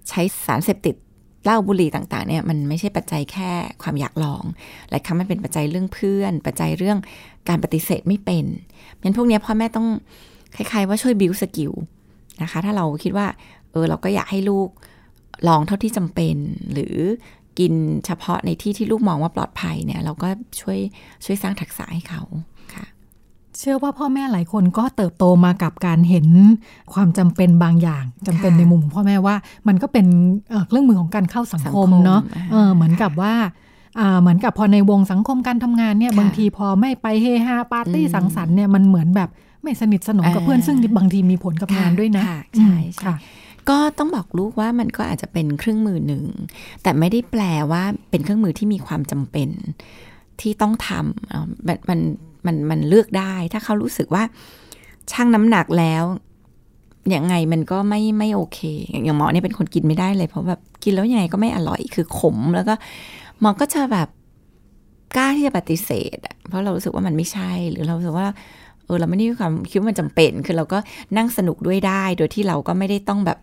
[0.09, 0.95] ใช้สารเสพติด
[1.45, 3.51] เหล้าบุหรี่ต่างๆเนี่ยมันไม่ใช่ปัจจัยแค่
[3.83, 4.43] ความอยากลอง
[4.91, 6.99] หลายครั้งมันเป็นปัจจัยเรื่องเพื่อน ปัจจัยเรื่อง
[7.49, 8.45] การปฏิเสธไม่เป็น
[9.03, 9.89] งั้นพวกนี้พ่อแม่ต้อง
[10.57, 11.73] คล้ายๆว่าช่วย build skill
[12.43, 13.27] นะคะ ถ้าเราคิดว่า
[13.71, 14.69] เออเราก็อยากให้ลูก
[15.49, 16.37] ลองเท่าที่จำเป็น
[16.73, 16.97] หรือ
[17.59, 17.73] กิน
[18.07, 20.29] เฉพาะในที่ที่ลูกมองว่าปลอดภัยเนี่ย เราก็
[20.61, 20.79] ช่วย
[21.25, 22.23] ช่วยสร้างทักษะให้เขา
[23.59, 26.27] เชื่อว่าพ่อแม่หลายคนก็เติบโตมากับการเห็น
[26.93, 29.37] ความจำเป็นบางอย่างจำเป็นค่ะในมุมของพ่อแม่ว่า
[29.69, 30.07] มันก็เป็น
[30.51, 33.35] เอ่อเครื่องมือของการเข้าสังคมสังคมเนาะอ่าเออเหมือนกับว่า
[34.01, 39.31] อ่าเหมือนกับพอในวงสังคมการทำงานเนี่ยค่ะบางทีพอไม่ไปเฮฮาปาร์ตี้อืมสังสรรค์เนี่ยมันเหมือนแบบ
[39.63, 43.15] ไม่สนิทสนมกับอ่าเพื่อนซึ่งบางทีมีผลกับงานด้วยนะค่ะใช่อืมใช่ค่ะ
[43.69, 46.25] ก็ต้องบอกลูกว่ามันก็อาจจะเป็นเครื่องมือหนึ่ง
[46.83, 47.43] แต่ไม่ได้แปล
[47.73, 49.49] ว่าเป็นเครื่องมือที่มีความจำเป็น
[50.41, 51.49] ที่ต้องทำเอ่อ
[51.89, 52.01] มัน
[52.47, 54.23] มันมันเลือกได้ ถ้าเขารู้สึกว่า
[55.11, 56.05] ชั่งน้ำหนักแล้ว
[57.15, 58.61] ยังไงมันก็ไม่ไม่โอเค
[58.91, 62.75] อย่างหมอเนี่ยเป็นคนกินไม่ได้เลย เพราะแบบกินแล้วยังไงก็ไม่อร่อยคือขม แล้วก็
[63.41, 64.09] หมอก็จะแบบ
[65.17, 68.29] กล้าที่จะปฏิเสธอะเพราะเรารู้สึกว่ามันไม่ใช่ หรือเราสึกว่า
[68.85, 70.79] เออเราไม่ได้ความคิดว่ามันจำเป็น คือเราก็
[71.17, 73.39] นั่งสนุกด้วยได้ โดยที่เราก็ไม่ได้ต้องแบบ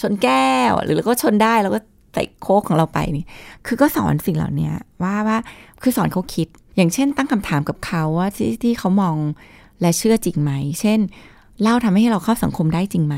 [0.00, 1.80] ชนแก้ว หรือเราก็ชนได้เราก็
[2.14, 3.26] ใส่โค้กของเราไปนี่
[3.66, 4.70] คือก็สอนสิ่งเหล่านี้
[5.02, 5.38] ว่าว่า
[5.82, 9.16] คือสอนเขาคิด อย่างเช่นตั้งคำถามกับเขาว่าที่ที่เขามอง
[9.80, 10.98] และเชื่อจริงไหม เช่น
[11.62, 13.16] เล่าทำให้เราเข้าสังคมได้จริงไหม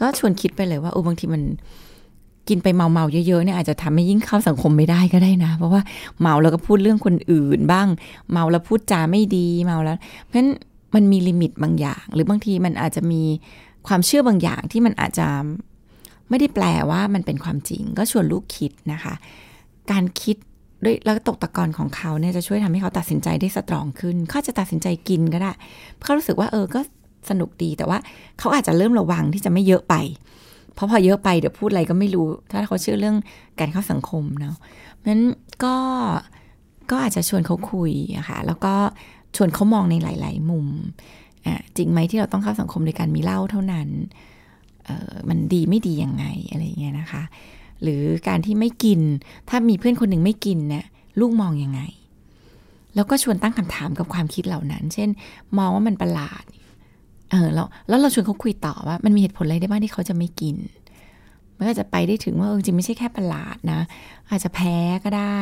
[0.00, 1.42] ก็ชวนคิดไปเลยว่าเออบางทีมัน
[2.48, 5.82] กินไปเมาเมาเยอะๆเนี่ยอาจจะทำให้ยิ่งเข้าสังคมไม่ได้ก็ได้นะ เพราะว่า
[6.20, 7.88] เมาแล้วก็พูดเรื่องคนอื่นบ้าง
[8.32, 10.50] เมาแล้วพูดจาไม่ดีเมาแล้ว เพราะฉะนั้น
[10.94, 13.22] มันมีลิมิตบางอย่าง หรือบางทีมันอาจจะมี
[13.86, 15.28] ความเชื่อบางอย่างที่มันอาจจะ
[16.28, 19.14] ไม่ได้แปลว่ามันเป็นความจริง ก็ชวนลูกคิดนะคะ
[19.90, 20.36] การคิด
[20.84, 25.52] ด้วยแล้วตกตะกอนของเขาเนี่ยจะช่วยทำให้เขาตัดสินใจได้สตรองขึ้น เขาจะตัดสินใจกินก็ได้
[25.96, 26.80] เพราะเขารู้สึกว่าเออก็
[27.30, 27.98] สนุกดีแต่ว่า
[28.38, 29.94] เขาอาจจะเริ่มระวังที่จะไม่เยอะไป
[30.74, 33.16] เพราะพอเยอะไปเดี๋ยวพูดอะไรก็ไม่รู้ ถ้าเขาเชื่อเรื่อง
[33.60, 34.56] การเข้าสังคมเนาะ
[34.94, 35.24] เพราะฉะนั้น
[35.64, 35.76] ก็
[36.90, 38.74] ก็อาจจะชวนเขาคุยอะค่ะแล้วก็
[39.36, 40.66] ชวนเขามองในหลาย ๆ มุม
[41.46, 43.88] อะจริงไหมที่เราต้องเข้าสังคมโดยการมีเหล้าเท่านั้น
[44.84, 47.22] เออมันดีไม่ดียังไงอะไรเงี้ยนะคะ
[47.82, 49.00] หรือการที่ไม่กิน
[49.48, 50.84] ถ้ามีเพื่อนคนหนึ่งไม่กินเนี่ย
[51.20, 51.80] ลูกมองยังไง
[52.94, 55.08] แล้วก็ชวนตั้งคำถามกับความคิดเหล่านั้น เช่น
[55.58, 56.44] มองว่ามันประหลาด
[57.30, 60.56] เออแล้วแล้วเราชวนเขาคุยต่อว่ามันมีเหตุผลอะไรได้บ้างที่เขาจะไม่กิน
[61.56, 63.80] มันก็จะไปได้ถึงว่าเออจริงไม่ใช่แค่ประหลาดนะ
[64.30, 65.40] อาจจะแพ้ก็ได้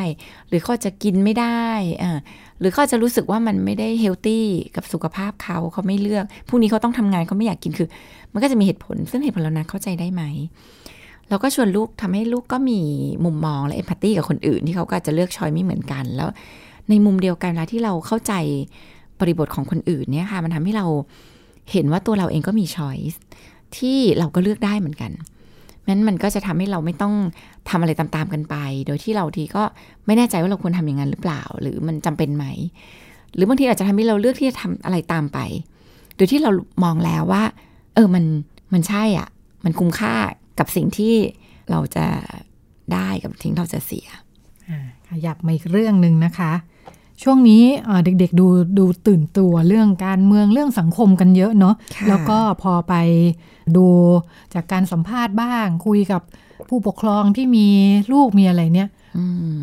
[0.49, 1.65] หรือเขาจะกินไม่ได้
[2.03, 2.19] อ่า
[2.61, 4.45] หรือเขาจจะรู้สึกว่ามันไม่ได้เฮลตี้
[4.77, 7.89] กับสุขภาพเขาเขาไม่เลือกพรุ่งนี้เขาต้องทำงานเขาไม่อยากกินคือ
[8.33, 10.23] มันก็จะมีเหตุผลซึ่งเหตุผลเหล่านั้นเข้าใจได้ไหม
[11.29, 12.81] เราก็ชวนลูกทำให้ลูกก็มี
[13.25, 16.29] มุมมองและเอมพัตตีกับคนอื่น ที่เขาก็จะเลือกชอยไม่เหมือนกัน แล้ว
[16.89, 18.33] ในมุมเดียวกันเวลาที่เราเข้าใจ
[19.21, 20.87] บริบทของคนอื่นเนี่ยค่ะมันทำให้เรา
[21.73, 23.21] เห็นว่าตัวเราเองก็มีช้อยส์
[23.77, 25.11] ที่เราก็เลือกได้เหมือนกัน
[25.89, 27.15] นั้นมันก็จะทำให้เราไม่ต้อง
[27.71, 28.57] ทำอะไรตามๆกันไป
[28.87, 29.63] โดยที่เราทีก็
[30.07, 32.47] ไม่แน่ใจว่าเราควรทำอย่างนั้นหรือเปล่า หรือมันจำเป็นไหม
[33.35, 35.39] หรือบางทีอาจจะทำให้เราเลือกที่จะทำอะไรตามไป
[36.17, 36.51] โดยที่เรา
[36.85, 37.45] มองแล้วว่า
[37.95, 38.25] เออมัน
[38.73, 39.29] มันใช่อะ
[39.65, 40.15] มันคุ้มค่า
[40.59, 41.15] กับสิ่งที่
[41.71, 42.07] เราจะ
[42.93, 44.07] ได้กับสิ่งที่เราจะเสีย
[44.69, 46.53] อ่าขยับมาอีกเรื่องหนึ่งนะคะ
[47.23, 48.47] ช่วงนี้เอ่อเด็กๆดู
[48.79, 52.95] ดูตื่นตัวเรื่องการเมืองเรื่องสังคมกันเยอะเนาะค่ะแล้วก็พอไป
[53.77, 53.87] ดู
[54.55, 56.23] จากการสัมภาษณ์บ้าง คุยกับ
[56.69, 57.67] ผู้ปกครองที่มี
[58.13, 58.98] ลูกมีอะไรเนี่ยอืม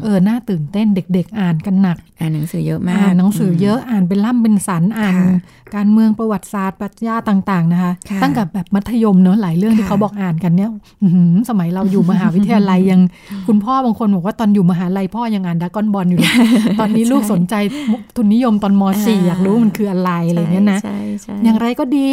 [0.04, 5.40] เออ น่าตื่นเต้นเด็ก ๆ อ่านกันหนัก อ่านหนังสือเยอะมาก อ่านหนังสือเยอะอ่านเป็นล่ำเป็นสันอ่านค่ะ
[5.76, 10.70] การเมืองประวัติศาสตร์ปรัชญาต่าง ๆ นะคะค่ะตั้งแต่แบบมัธยมเนอะหลายเรื่องที่ค่ะเขาบอกอ่านกันเนี่ย
[11.02, 13.02] อื้อหือสมัยเราอยู่มหาวิทยาลัยยัง
[13.48, 16.36] คุณพ่อบางคนบอกว่าตอนอยู่มหาลัยพ่อยังอ่านดากอนบอลอยู่เลย
[16.80, 17.56] ตอนนี้ลูกสนใจ
[17.92, 22.10] มุกทุนนิยมตอนม .4 อยากรู้มันคืออะไรอะไรอย่างเงี้ยนะใช่ใช่อย่างไรก็ดี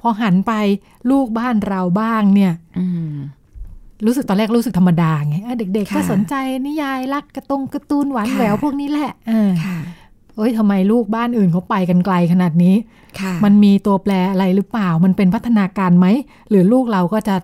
[0.00, 0.52] พอหันไป
[1.10, 3.14] ลูกบ้านเราบ้างเนี่ยอืม
[4.06, 6.34] รู้สึกตอนแรกรู้สึกธรรมดาไงเออเด็กๆก็ค่ะสนใจ
[6.66, 9.78] นิยายรักการะตงการ์ตูนหวานค่ะแหววพวกนี้แหละเออค่ะ
[10.36, 12.74] เอ้ยทำไมลูกบ้านอื่นเขาไปกันไกลขนาดนี้
[13.20, 16.06] ค่ะมันมีตัวแปรอะไรหรือเปล่า มันเป็นพัฒนาการไหม
[16.50, 17.36] หรือลูกเราก็จะ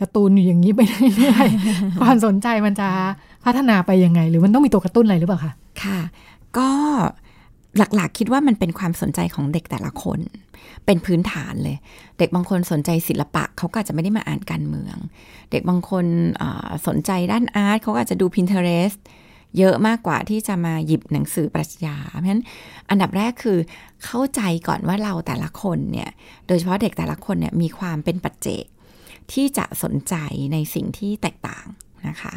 [0.00, 0.80] การ์ตูนอยู่อย่างนี้ไป
[1.16, 2.88] เรื่อยๆความสนใจมันจะ
[3.44, 5.52] พัฒนาไปยังไง หรือมันต้องมีตัวกระตุ้นอะไรหรือเปล่าคะ
[5.82, 6.00] ค่ะ
[6.58, 6.70] ก็
[7.78, 10.20] หลักๆ คิดว่ามันเป็นความสนใจของเด็กแต่ละคน
[10.86, 11.76] เป็นพื้นฐานเลย
[12.18, 14.96] เด็กบางคนสนใจศิลปะเขาก็อาจจะไม่ได้มาอ่านการเมือง
[15.50, 16.06] เด็กบางคน
[16.86, 18.98] สนใจด้านอาร์ตเขาก็อาจจะดู Pinterest
[19.58, 22.44] เยอะมากกว่าที่จะมาหยิบหนังสือปรัชญา เพราะฉะนั้น
[22.90, 23.58] อันดับแรกคือ
[24.04, 26.10] เข้าใจก่อนว่าเราแต่ละคนเนี่ย
[26.46, 28.64] โดยเฉพาะเด็กแต่ละคนเนี่ยมีความเป็นปัจเจก
[29.32, 30.14] ที่จะสนใจ
[30.52, 31.66] ในสิ่งที่แตกต่าง
[32.08, 32.34] นะคะ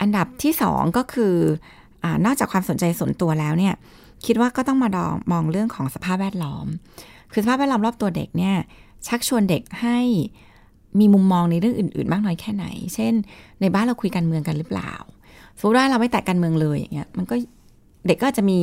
[0.00, 1.34] อันดับที่สองก็คือ
[2.04, 3.74] อนอกจากความสนใจส่วนตัวแล้วเนี่ย
[4.26, 6.66] คิดว่าก็ต้องมาดองมองเรื่องของสภาพแวดล้อม
[7.32, 8.54] คือสภาพแวดล้อมรอบตัวเด็กเนี่ย
[9.06, 9.98] ชักชวนเด็กให้
[11.00, 13.12] มีมุมมองในเรื่องอื่น ๆ มากน้อยแค่ไหน เช่น
[13.60, 14.92] ในบ้านเราคุยการเมืองกันหรือเปล่า
[15.58, 17.34] สมมติว่าเราไม่แตะการเมืองเลยอย่างเงี้ย มันก็
[18.06, 18.56] เด็กก็จจะมี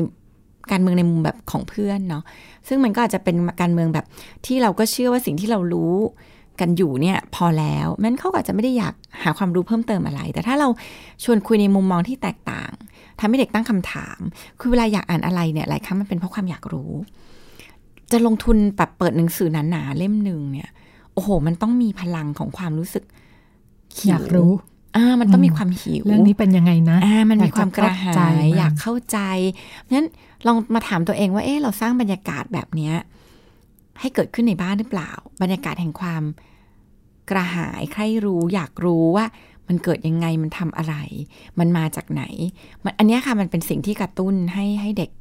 [0.72, 2.24] การเมืองในมุมแบบของเพื่อนเนาะ
[2.68, 4.06] ซึ่งมันก็อาจจะเป็นการเมืองแบบ
[4.45, 5.95] ที่เราก็เชื่อว่าสิ่งที่เรารู้
[6.60, 8.93] กันอยู่เนี่ยพอแล้วแม้นเขาก็อาจจะไม่ได้อยาก
[9.24, 10.68] หาความรู้เพิ่มเติมอะไร แต่ถ้าเรา
[11.24, 12.72] ชวนคุยในมุมมองที่แตกต่าง
[13.20, 14.20] ทำให้เด็กตั้งคำถาม
[14.59, 16.91] คือเวลาอยากอ่านอะไรเนี่ยหลายครั้งมันเป็นเพราะความอยากรู้
[18.11, 20.70] จะลงทุนแบบเปิดหนังสือหนาๆเล่มหนึ่งเนี่ย
[21.13, 23.03] โอ้โห มันต้องมีพลังของความรู้สึก
[23.97, 24.51] หิวอยากรู้
[24.95, 29.20] อ่ามันต้องมีความหิวเรื่องนี้เป็นยังไงนะอ่ามันมีความกระหายอยากเข้เข้าใจ
[29.82, 30.07] เพราะฉะนั้น
[30.47, 32.93] ลองมาถามตัวเองว่าเอ๊ะเราสร้างบรรยากาศแบบเนี้ย
[33.99, 35.11] ให้เกิดขึ้นในบ้านหรือเปล่า
[35.41, 36.24] บรรยากาศแห่งความ
[37.30, 39.26] กระหายใครรู้ อยากรู้ว่า
[39.68, 40.95] มันเกิดยังไงมันทำอะไร
[41.59, 42.24] มันมาจากไหน
[42.84, 45.11] มันอันนี้ค่ะมันเป็นสิ่งที่กระตุ้นให้ให้เด็ก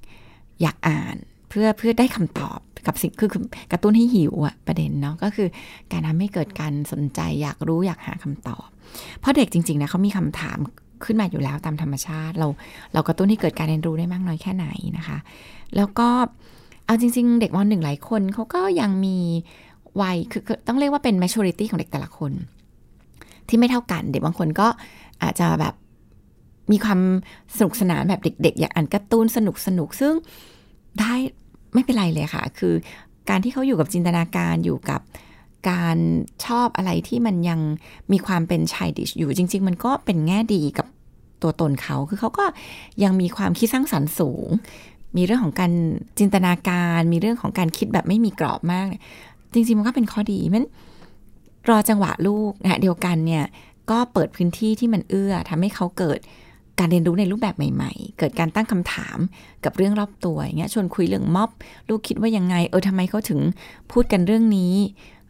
[0.62, 1.16] อยากอ่าน
[1.48, 3.30] เพื่อเพื่อได้คำตอบกับสิ่งคือ
[3.72, 5.48] กระตุ้นให้หิวอะประเด็นเนาะก็คือ
[5.92, 8.66] การทำให้เกิดการสนใจอยากรู้อยากหาคำตอบ
[9.20, 10.58] เพราะเด็กจริงๆนะเขามีคำถาม
[11.04, 12.48] ขึ้นมาอยู่แล้วตามธรรมชาติ เรา
[12.92, 14.66] เรากระตุ้นให้เกิดการเรียนรู้ได้มากน้อยแค่ไหน
[14.98, 15.18] นะคะ
[15.76, 16.08] แล้วก็
[16.86, 19.18] เอาจริง ๆ เด็กมหนึ่งหลายคนเขาก็ยังมี
[20.02, 22.32] วัยคือคือต้องเรียกว่าเป็น maturity ของเด็กแต่ละคน
[23.48, 24.68] ที่ไม่เท่ากัน เด็กบางคนก็
[25.22, 25.74] อาจจะแบบ
[26.72, 27.00] มีความ
[27.56, 30.14] สนุกสนานแบบเด็ก ๆ อยากอ่านการ์ตูนสนุกสนุกซึ่ง
[31.00, 31.12] ได้
[31.74, 32.74] ไม่เป็นไรเลยค่ะ คือ
[33.28, 35.00] การที่เขาอยู่กับจินตนาการอยู่กับ
[35.70, 35.96] การ
[36.44, 37.60] ชอบอะไรที่มันยัง
[38.12, 40.86] มีความเป็นชายดิชอยู่จริง ๆ มันก็เป็นแง่ดีกับ
[41.42, 42.44] ตัวตนเขา คือเขาก็
[43.02, 44.48] ยังมีความคิดสร้างสรรค์สูง
[45.16, 45.72] มีเรื่องของการ
[46.18, 48.86] จินตนาการ มีเรื่องของการคิดแบบไม่มีกรอบมาก
[49.52, 50.64] จริง ๆ มันก็เป็นข้อดีมัน
[51.68, 53.44] รอจังหวะลูกนะเดียวกันเนี่ย
[53.90, 56.18] ก็เปิดพื้นที่ที่มันเอื้อทำให้เขาเกิด
[56.78, 59.18] การเรียนรู้ในรูปแบบใหม่ ๆ เกิดการตั้งคำถาม
[59.64, 61.50] กับเรื่องรอบตัวอย่างเงี้ยชวนคุยเรื่องม็อบ
[61.88, 63.40] ลูกคิดว่ายังไง เออทำไมเขาถึง
[63.92, 64.74] พูดกันเรื่องนี้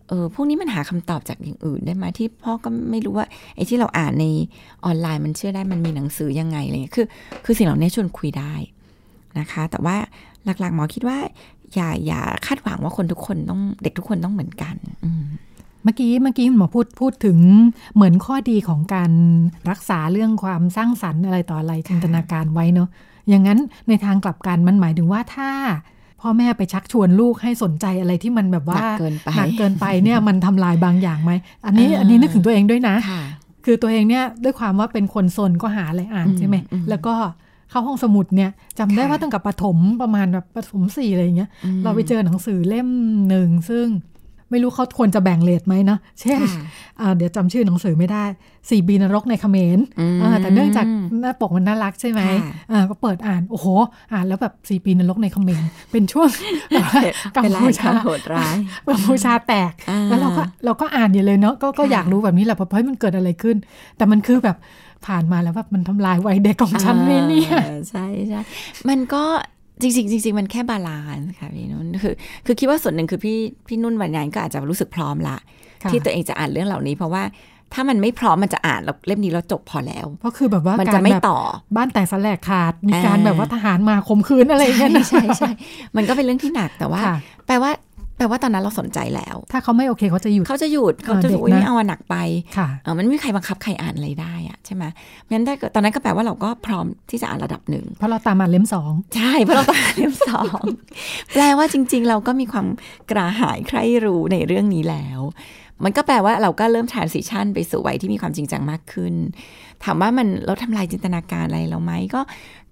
[0.09, 4.27] เออพวกนี้มันหาคำตอบจากอย่างอื่นได้ไหมที่พ่อก็ไม่รู้ว่าไอ้ที่เราอ่านใน
[4.85, 7.07] ออนไลน์มันเชื่อได้มันมีหนังสือยังไงอะไรเงี้ยคือ
[7.45, 8.55] คือสิ่งเหล่านี้ชวนคุยได้
[9.39, 9.97] นะคะ แต่ว่า
[10.45, 11.19] หลักๆหมอคิดว่า
[11.75, 15.11] อย่าอย่าคาดหวังว่าคนทุกคนต้องเด็กทุกคนต้องเหมือนกัน อื
[15.85, 17.39] เมื่อกี้เมื่อกี้หมอพูดพูดถึง
[17.95, 19.13] เหมือนข้อดีของการ
[19.71, 22.89] รักษาเรื่องความสร้างสรรค์อะไรต่ออะไรจินตนาการไว้เนาะ
[23.29, 23.59] อย่างนั้น
[23.89, 25.51] ในทางกลับกันมันหมายถึงว่าถ้า
[26.21, 31.33] พ่อแม่ไปชักชวนลูกให้สนใจอะไรที่มันแบบว่าหนักเกินไปหนักเกินไปเนี่ยมันทำลายบางอย่างไหม
[31.67, 33.23] อันนี้อ่าอันนี้นึกถึงตัวเองด้วยนะค่ะ
[33.65, 37.15] คือตัวเองเนี่ยด้วยความว่าเป็นคนซนก็หาอะไรอ่านอืมใช่ไหมอืมแล้วก็
[37.71, 42.89] เข้าห้องสมุดเนี่ยจำได้ค่ะว่าตั้งแต่ประถมประมาณแบบประถมสี่อะไรอย่างเงี้ยอืมเราไปเจอหนังสือเล่ม
[43.29, 43.87] หนึ่งซึ่ง
[44.51, 46.65] ไม่รู้เขาควรจะแบ่งเลทไหมเนาะเช่นค่ะ
[47.01, 48.25] อ่าเดี๋ยวจำชื่อหนังสือไม่ได้
[48.71, 50.87] สี่ปีนรกในเขมรอืมอ่าแต่เนื่องจาก
[51.21, 53.67] หน้าปกมันน่ารักใช่ไหมค่ะอ่าก็เปิดอ่าน โอ้โห
[54.13, 56.29] อ่านแล้วแบบสี่ปีนรกในเขมรเป็นช่วง
[56.71, 57.03] แบบว่า
[57.37, 58.57] กัมเป็นรายพูกาชารโหดร้าย
[58.93, 63.57] กัมพูชาแตกอ่าแล้วเราก็เราก็อ่านอยู่เลยเนาะก็ก็ค่ะอยากรู้แบบนี้แหละเพราะเฮ้ยมันเกิดอะไรขึ้น
[63.97, 64.57] แต่มันคือแบบ
[65.07, 68.41] ผ่านมาแล้วแบบมันทำลายวัยเด็กของฉันไหมเนี่ยอ่าใช่ใช่
[68.89, 69.25] มันก็
[69.81, 72.15] จริงๆจริงๆมันแค่ balance ค่ะพี่นุ่นคือ
[72.47, 75.37] คือคิดว่าส่วนหนึ่งคือพี่พี่นุ่นวันนั้นก็อาจจะรู้สึกพร้อมละ
[75.83, 77.23] ค่ะที่ตัวเองจะอ่านเรื่องเหล่านี้ เพราะว่า
[77.73, 81.39] ถ้ามันไม่พร้อมมันจะอ่านแล้วเล่มนี้แล้วจบพอแล้วเพราะคือแบบว่ามันการจะไม่แบบต่อ
[81.77, 85.51] บ้านแตกสาแหรกขาดมีการอ่าแบบว่าทหารมาข่มขืนอะไรอย่างเงี้ยนะใช่ใช่
[85.97, 87.17] มันก็เป็นเรื่องที่หนักแต่ว่าค่ะ
[87.47, 87.84] แปลว่าแป
[88.27, 92.17] ลว่าตอนนั้นเราสนใจแล้ว ถ้าเขาไม่โอเคเขาจะหยุดเขาจะหยุดเขาจะเออเด็กอุ้ยนะไม่เอาอะหนักไป
[92.57, 94.85] ค่ะเออมันไม่มีใครบังคับใครอ่านอะไรได้อะใช่ไหม
[95.31, 100.63] งั้นถ้าเกิดตอนนั้นก็แปลว่าเราก็พร้อมที่จะอ่านระดับหนึ่งเพราะเราตามมาเล่มสองใช่เพราะเราต้องอ่านเล่มสอง
[101.33, 102.67] แปลว่าจริง ๆ เราก็มีความ
[103.11, 105.21] กระหายใคร่รู้ในเรื่องนี้แล้ว
[105.85, 109.15] มันก็แปลว่าเราก็เริ่ม transition ไปสู่วัยที่มีความจริงจังมากขึ้น
[109.85, 112.21] ถามว่ามันเราทำลายจินตนาการอะไรเราไหมก็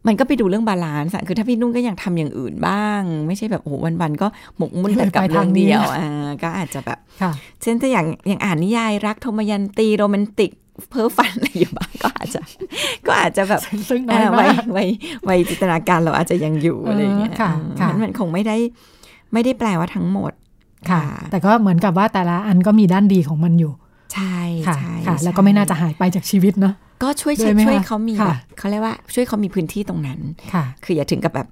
[0.07, 4.27] มันก็ไปดูเรื่อง balance อะคือถ้าพี่นุ่นก็ยังทำอย่างอื่นบ้าง ไม่ใช่แบบโอ้โหวัน ๆ ก็
[4.57, 6.09] หมกมุ่นแต่กับเรื่องนี้ไปทางเดียวอ่า
[6.43, 7.33] ก็อาจจะแบบค่ะ
[7.63, 10.51] เช่นถ้าอย่างอย่างอ่านนิยายรักโทมยันตีโรแมนติก
[10.91, 12.41] เพ้อฝันอะไรอยู่บ้างก็อาจจะ
[13.07, 14.89] ก็อาจจะแบบซึ่งน้อยอ่ามาวักยวัย
[15.29, 18.57] วัยจินตนาการเราอาจจะยังอยู่อะไรอย่างเงี้ยเออค่ะอืมค่ะมันมันคงไม่ได้
[19.33, 20.33] ไม่ได้แปลว่าทั้งหมด
[20.91, 23.73] ค่ะ แต่ก็เหมือนกับว่าแต่ละอันก็มีด้านดีของมันอยู่
[24.15, 30.21] ใช่ค่ะใช่ค่ะแล้วก็ใช่ไม่น่าจะหายไปจากชีวิตเนาะก็ช่วยด้วยไหมช่วยคะเขามีค่ะแบบเขาเรียกว่าช่วยเขามีพื้นที่ตรงนั้น
[30.53, 31.49] ค่ะ คืออย่าถึงกับแบบ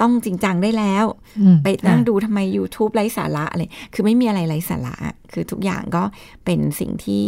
[0.00, 1.04] ต้องจริงจังได้แล้ว
[1.40, 3.60] อืมไปนั่งค่ะดูทำไม YouTube ไร้สาระอะไร
[3.94, 4.94] คือไม่มีอะไรไร้สาระ
[5.32, 6.02] คือทุกอย่างก็
[6.44, 7.24] เป็นสิ่งที่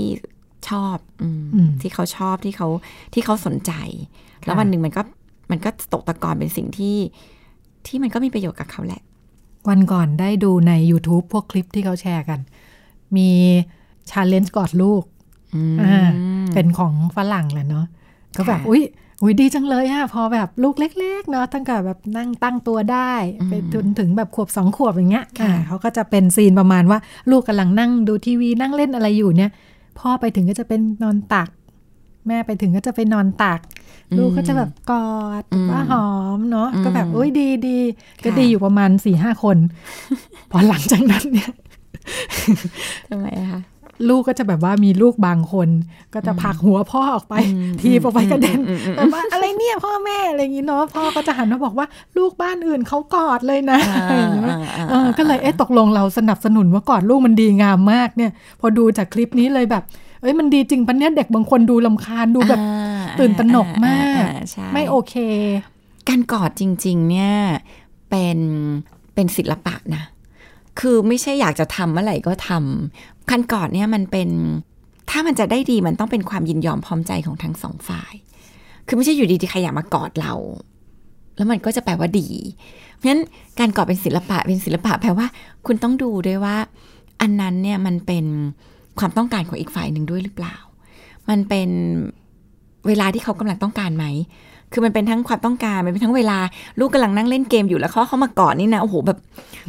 [0.69, 2.69] ชอบอืมอืมที่เขาชอบที่เขา
[3.15, 3.73] ที่เขาสนใจ
[4.45, 5.03] แล้ววันหนึ่งมันก็
[5.51, 6.97] มันก็ตกตะกอนเป็นสิ่งที่
[7.87, 9.03] ที่มันก็มีประโยชน์กับเขาแหละ
[9.69, 12.41] วันก่อนได้ดูใน YouTube พวกคลิปที่เขาแชร์กัน
[13.17, 13.31] มี
[14.11, 15.03] ชาเลนจ์กอดลูก
[15.55, 16.11] อืมอ่า
[16.55, 17.87] เป็นของฝรั่งแหละเนาะ
[18.37, 18.83] ก็แบบค่ะอุ๊ย
[19.23, 26.99] อุ้ยดีจังเลยอะพอแบบลูกเล็ก ๆ เนาะตั้งแต่แบบนั่งตั้งตัวได้อืมไปจนถึงแบบขวบสองขวบอย่างเงี้ยค่ะอ่าเขาก็จะเป็นซีนประมาณว่า
[27.31, 29.51] ลูกกำลังนั่งดูทีวีนั่งเล่นอะไรอยู่เนี่ย
[29.99, 31.49] พ่อไปถึงก็จะเป็นนอนตัก
[32.27, 33.61] แม่ไปถึงก็จะไปนอนตัก
[34.17, 37.79] ลูกก็จะแบบกอดอืมว่าหอมเนาะอืมก็แบบอุ้ยดีดี
[38.25, 39.57] ก็ค่ะดีอยู่ประมาณสี่ห้าคน
[40.51, 41.51] พอหลังจากนั้นเนี่ย
[43.09, 43.61] ทำไมอะคะ
[44.09, 45.69] ลูกก็จะแบบว่ามีลูกบางคน
[46.15, 51.87] ก็จะผลักหัวพ่อออกไปอืมทีบออกไปกระเด็นอืมอืมอืมแบบว่าอะไรเนี่ยพ่อแม่อะไรอย่างงี้เนาะพ่อก็จะหันมาบอกว่า
[52.17, 58.31] ลูกบ้านอื่นเขากอดเลยนะอ่าอ่าอ่าเออก็เลยเอ๊ะตกลงเราสนับสนุนว่ากอดลูกมันดีงามมากเนี่ย
[58.61, 59.83] พอดูจากคลิปนี้เลยแบบ
[60.21, 65.15] เอ้ยมันดีจริงปะเนี่ยเด็กบางคนดูลำคาญดูแบบอ่าตื่นตระหนกมากอ่อ่ใช่ไม่โอเค
[66.09, 67.35] การกอดจริง ๆ เนี่ย
[68.11, 68.39] เป็น
[69.15, 70.03] เป็นศิลปะนะ
[70.81, 74.29] คือไม่ใช่อยากจะทำเมื่อไหร่ก็ทำการกอดเนี่ยมันเป็น
[75.11, 78.15] ถ้ามันจะได้ดีมันต้องเป็นความยินยอมพร้อมใจของทั้งสองฝ่าย
[78.87, 80.35] คือไม่ใช่อยู่ดีๆใครอยากมากอดเรา
[81.37, 82.29] แล้วมันก็จะแปลว่าดี
[82.95, 83.23] เพราะฉะนั้น
[83.59, 85.27] การกอดเป็นศิลปะเป็นศิลปะแปลว่า
[85.67, 86.57] คุณต้องดูด้วยว่า
[87.21, 88.25] อันนั้นเนี่ยมันเป็น
[88.99, 90.57] ความต้องการของอีกฝ่ายหนึ่งด้วยหรือเปล่า
[91.29, 91.69] มันเป็น
[92.87, 94.05] เวลาที่เขากำลังต้องการไหม
[94.73, 96.39] คือมันเป็นทั้งความต้องการ มันเป็นทั้งเวลา
[96.79, 99.19] ลูกกำลังนั่งเล่นเกมอยู่แล้วเขาเข้ามากอดนี่นะ โอ้โห แบบ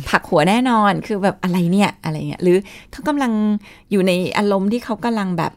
[0.09, 2.57] ผักหัวแน่นอน คือแบบอะไรเนี่ย อะไรเงี้ย หรือ
[2.91, 3.31] เขากำลัง
[3.91, 5.51] อยู่ในอารมณ์ที่เขากำลังแบบ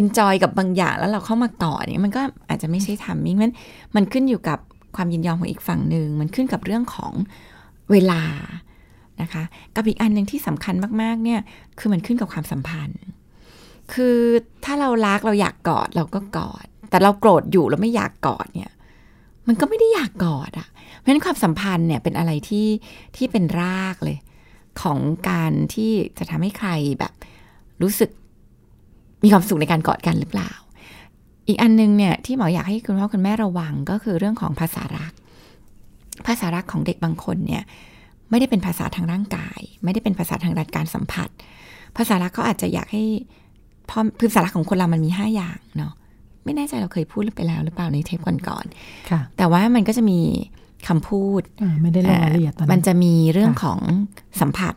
[0.00, 3.52] enjoy กับบางอย่างแล้วเราเข้ามากอดเนี่ยมันก็อาจจะไม่ใช่ทำมิ่งมัน
[3.96, 4.58] มันขึ้นอยู่กับ
[4.96, 7.12] ความยินยอมของอีกฝั่งหนึ่ง มันขึ้นกับเรื่องของ
[7.90, 8.22] เวลา
[9.22, 9.42] นะคะ
[9.76, 11.40] กับอีกอันหนึ่งที่สำคัญมากๆ เนี่ย
[11.78, 13.00] คือมันขึ้นกับความสัมพันธ์
[13.94, 14.18] คือ
[14.64, 18.72] ถ้าเรารักเราอยากกอดเราก็กอด แต่เราโกรธอยู่แล้วไม่อยากกอดเนี่ย
[19.48, 20.68] มันก็ไม่ได้อยากกอดอะ
[20.98, 22.68] เพราะฉะนั้นความสัมพันธ์เนี่ยเป็นอะไรที่
[23.16, 24.16] ที่เป็นรากเลย
[24.82, 26.68] ของการที่จะทำให้ใคร
[26.98, 27.12] แบบ
[27.82, 28.10] รู้สึก
[29.24, 30.52] มีความสุขในการกอดกันหรือเปล่า
[31.48, 35.12] อีกอันนึงเนี่ยที่หมออยากให้คุณพ่อคุณแม่ระวังก็คือเรื่องของภาษารัก
[36.26, 37.62] ภาษารักของเด็กบางคนเนี่ย
[38.30, 41.28] ไม่ได้เป็นภาษาทางร่างกาย ไม่ได้เป็นภาษาทางด้านการสัมผัส
[41.96, 43.04] ภาษารักเขาอาจจะอยากให้
[43.90, 45.92] พ่อภาษารักของคนเรามันมีห้าอย่างเนาะ
[46.44, 48.66] ไม่แน่ใจเราเคยพูดไปแล้วหรือเปล่าในเทปก่อน
[49.10, 50.20] ค่ะๆแต่ว่ามันก็จะมี
[50.88, 53.80] คำพูดอ่าไม่ได้ลงรายละเอียดตอนมันั้นนจะมีเรื่องค่ะของ
[54.40, 54.74] สัมผัส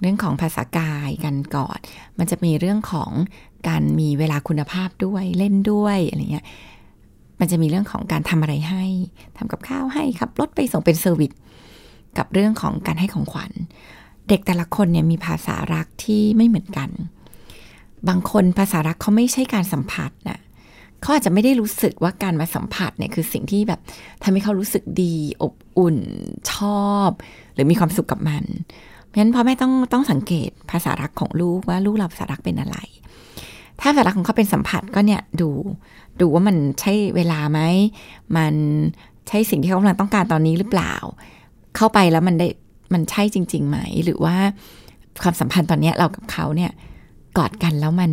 [0.00, 1.80] เรื่องของภาษากายการกอด
[2.18, 3.10] มันจะมีเรื่องของ
[3.68, 6.46] การมีเวลาคุณภาพด้วยเล่นด้วยอะไรเงี้ย
[7.40, 8.84] มันจะมีเรื่องของการทำอะไรให้
[9.36, 11.32] ทำกับข้าวให้ขับรถไปส่งเป็นเซอร์วิส
[12.18, 13.52] กับเรื่องของการให้ของขวัญ
[14.28, 16.90] เด็กแต่ละคนเนี่ยมีภาษารักที่ไม่เหมือนกัน
[18.08, 20.40] บางคนภาษารักเขาไม่ใช่การสัมผัสนะ
[21.02, 23.80] เขาอาจจะไม่ได้รู้สึกว่าการมาสัมผัสเนี่ยคือสิ่งที่แบบ
[24.22, 25.98] ทำให้เขารู้สึกดีอบอุ่น
[26.52, 27.10] ชอบ
[27.54, 28.44] หรือมีความสุขกับมัน
[29.06, 32.76] เพราะฉะนั้นพ่อแม่ต้องต้องสังเกตภาษารักของลูกว่าลูกเราภาษารักเป็นอะไร
[33.80, 35.50] ถ้าภาษารักของเขาเป็นสัมผัสก็เนี่ยดู
[36.20, 37.60] ดูว่ามันใช่เวลาไหม
[38.36, 38.54] มัน
[39.28, 40.94] ใช่สิ่งที่เขากำลังต้องการตอนนี้หรือเปล่า
[41.76, 42.48] เข้าไปแล้วมันได้
[42.92, 44.36] มันใช่จริงๆไหม หรือว่า
[45.22, 46.70] ความสัมพันธ์ตอนเนี้ยเรากับเขาเนี่ย
[47.38, 48.10] กอดกันแล้วมัน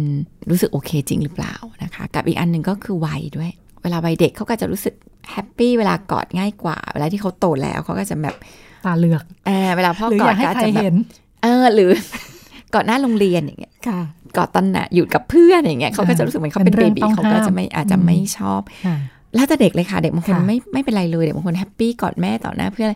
[0.50, 3.52] รู้สึกโอเคจริงหรือเปล่านะคะ กับอีกอันหนึ่งก็คือวัยด้วย
[3.84, 4.94] เวลาวัยเด็กเขาก็จะรู้สึก
[5.32, 8.36] แฮปปี้เวลากอดง่ายกว่า เวลาที่เขาโตแล้วเขาก็จะแบบ
[8.86, 10.96] ตาเหลือกเออเวลาพ่อหรือกออดยากให้ก็อาจใครจะแบบเห็น
[11.44, 11.90] เออหรือ
[12.74, 14.00] กอดหน้าโรงเรียนอย่างเงี้ยค่ะ
[14.38, 18.98] กอดตอนน่ะอยู่กับเพื่อนอย่างเงี้ยเขาก็จะรู้สึกเหมือนเขาเป็นเป็นเบเรื่องบีต้องเขาก็จะไม่ห้ามอาจจะอืมไม่ชอบค่ะ
[19.36, 22.90] แล้วแต่เด็กเลยค่ะ เด็กบางคนค่ะไม่ไม่เป็นไรเลยเด็กบางคนแฮปปี้กอดแม่ต่อหน้าเพื่อน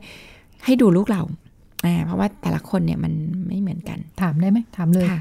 [0.66, 1.22] ให้ดูลูกเรา
[1.86, 3.14] อ่าเพราะว่าแต่ละคนเนี่ยมัน
[3.48, 5.20] ไม่เหมือนกัน ถามได้ไหมถามเลยค่ะ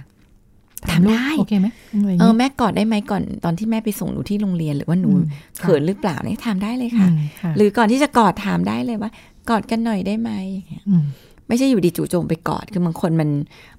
[0.91, 5.24] ถามลูกถามได้โอเคไหมอะไรอย่างเอองี้แม่กอดได้ไหมก่อนตอนที่แม่ไปส่งหนูที่โรงเรียนหรือว่าหนูอืม
[5.61, 9.11] เขินหรือเปล่าเนี่ยถามได้เลยค่ะอืมค่ะ หรือก่อนที่จะกอดถามได้เลยว่า
[9.51, 11.05] กอดกันหน่อยได้ไหมอย่างเงี้ยอืม
[11.49, 13.28] ไม่ใช่อยู่ดีจู่โจมไปกอดคือบางคนมัน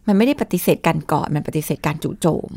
[0.07, 2.51] มันไม่ได้ปฏิเสธการกอดมันปฏิเสธการจู่โจม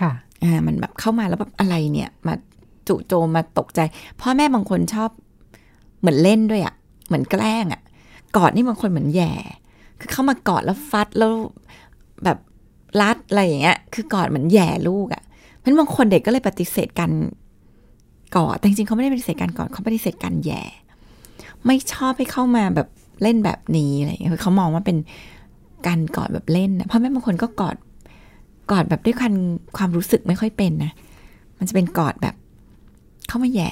[0.00, 0.12] ค่ะ
[0.42, 2.34] อ่ามันแบบเข้ามาแล้วแบบอะไรเนี่ย มา
[2.88, 3.80] จู่โจมมาตกใจ
[4.20, 5.10] พ่อแม่บางคนชอบ
[6.00, 6.74] เหมือนเล่นด้วยอะ่ะ
[7.06, 7.80] เหมือนแกล้งอะ่ะ
[8.36, 9.32] กอดนี่บางคนเหมือนแย่
[10.00, 11.32] คือเข้ามากอดแล้วฟัดแล้ว
[12.24, 12.38] แบบ
[13.00, 15.22] รัดอะไรอย่างเงี้ย คือกอดเหมือนแย่ลูกอะ่ะ
[15.56, 17.12] เพราะฉะนั้นบางคนเด็กก็เลยปฏิเสธการ
[18.36, 20.62] กอดแต่จริงๆเขาไม่ได้ปฏิเสธการกอดเขาปฏิเสธการแย่
[21.66, 22.88] ไม่ชอบให้เข้ามาแบบ
[23.22, 24.96] เล่นแบบนี้อะไรอย่างเงี้ยคือเขามองว่าเป็น
[25.86, 27.76] การกอดแบบเล่นนะพ่อแม่บางคนก็กอด
[28.70, 29.34] กอดแบบด้วยความ
[29.76, 30.92] ความรู้สึกไม่ค่อยเป็นนะ
[31.58, 32.34] มันจะเป็นกอดแบบ
[33.28, 33.70] เข้ามาแย่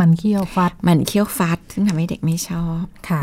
[0.00, 3.20] มันเคี้ยวฟัด มันเคี้ยวฟัด ซึ่งทำให้เด็กไม่ชอบค่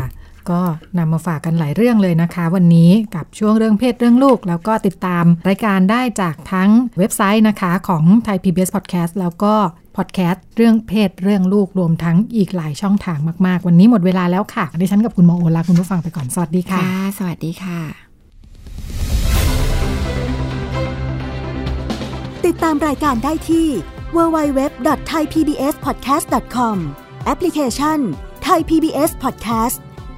[0.50, 0.60] ก็
[0.98, 9.54] นำมาฝากกันหลายเรื่องเลยนะคะ วันนี้กับช่วงเรื่องเพศเรื่องลูก แล้วก็ติดตามรายการได้จากทั้งเว็บไซต์นะคะของไทย PBS Podcast แล้วก็
[9.96, 17.80] พอดแคสต์เรื่องเพศเรื่องลูกรวมทั้งอีกหลายช่องทางมาก ๆ วันนี้หมดเวลาแล้วค่ะดิฉันกับคุณหมอโอลาคุณผู้ฟังไปก่อนสวัสดีค่ะค่ะสวัสดีค่ะ
[22.46, 23.68] ติดตามรายการได้ที่
[24.16, 26.76] www.thaipbspodcast.com
[27.24, 27.98] แอปพลิเคชัน
[28.46, 29.78] Thai PBS Podcast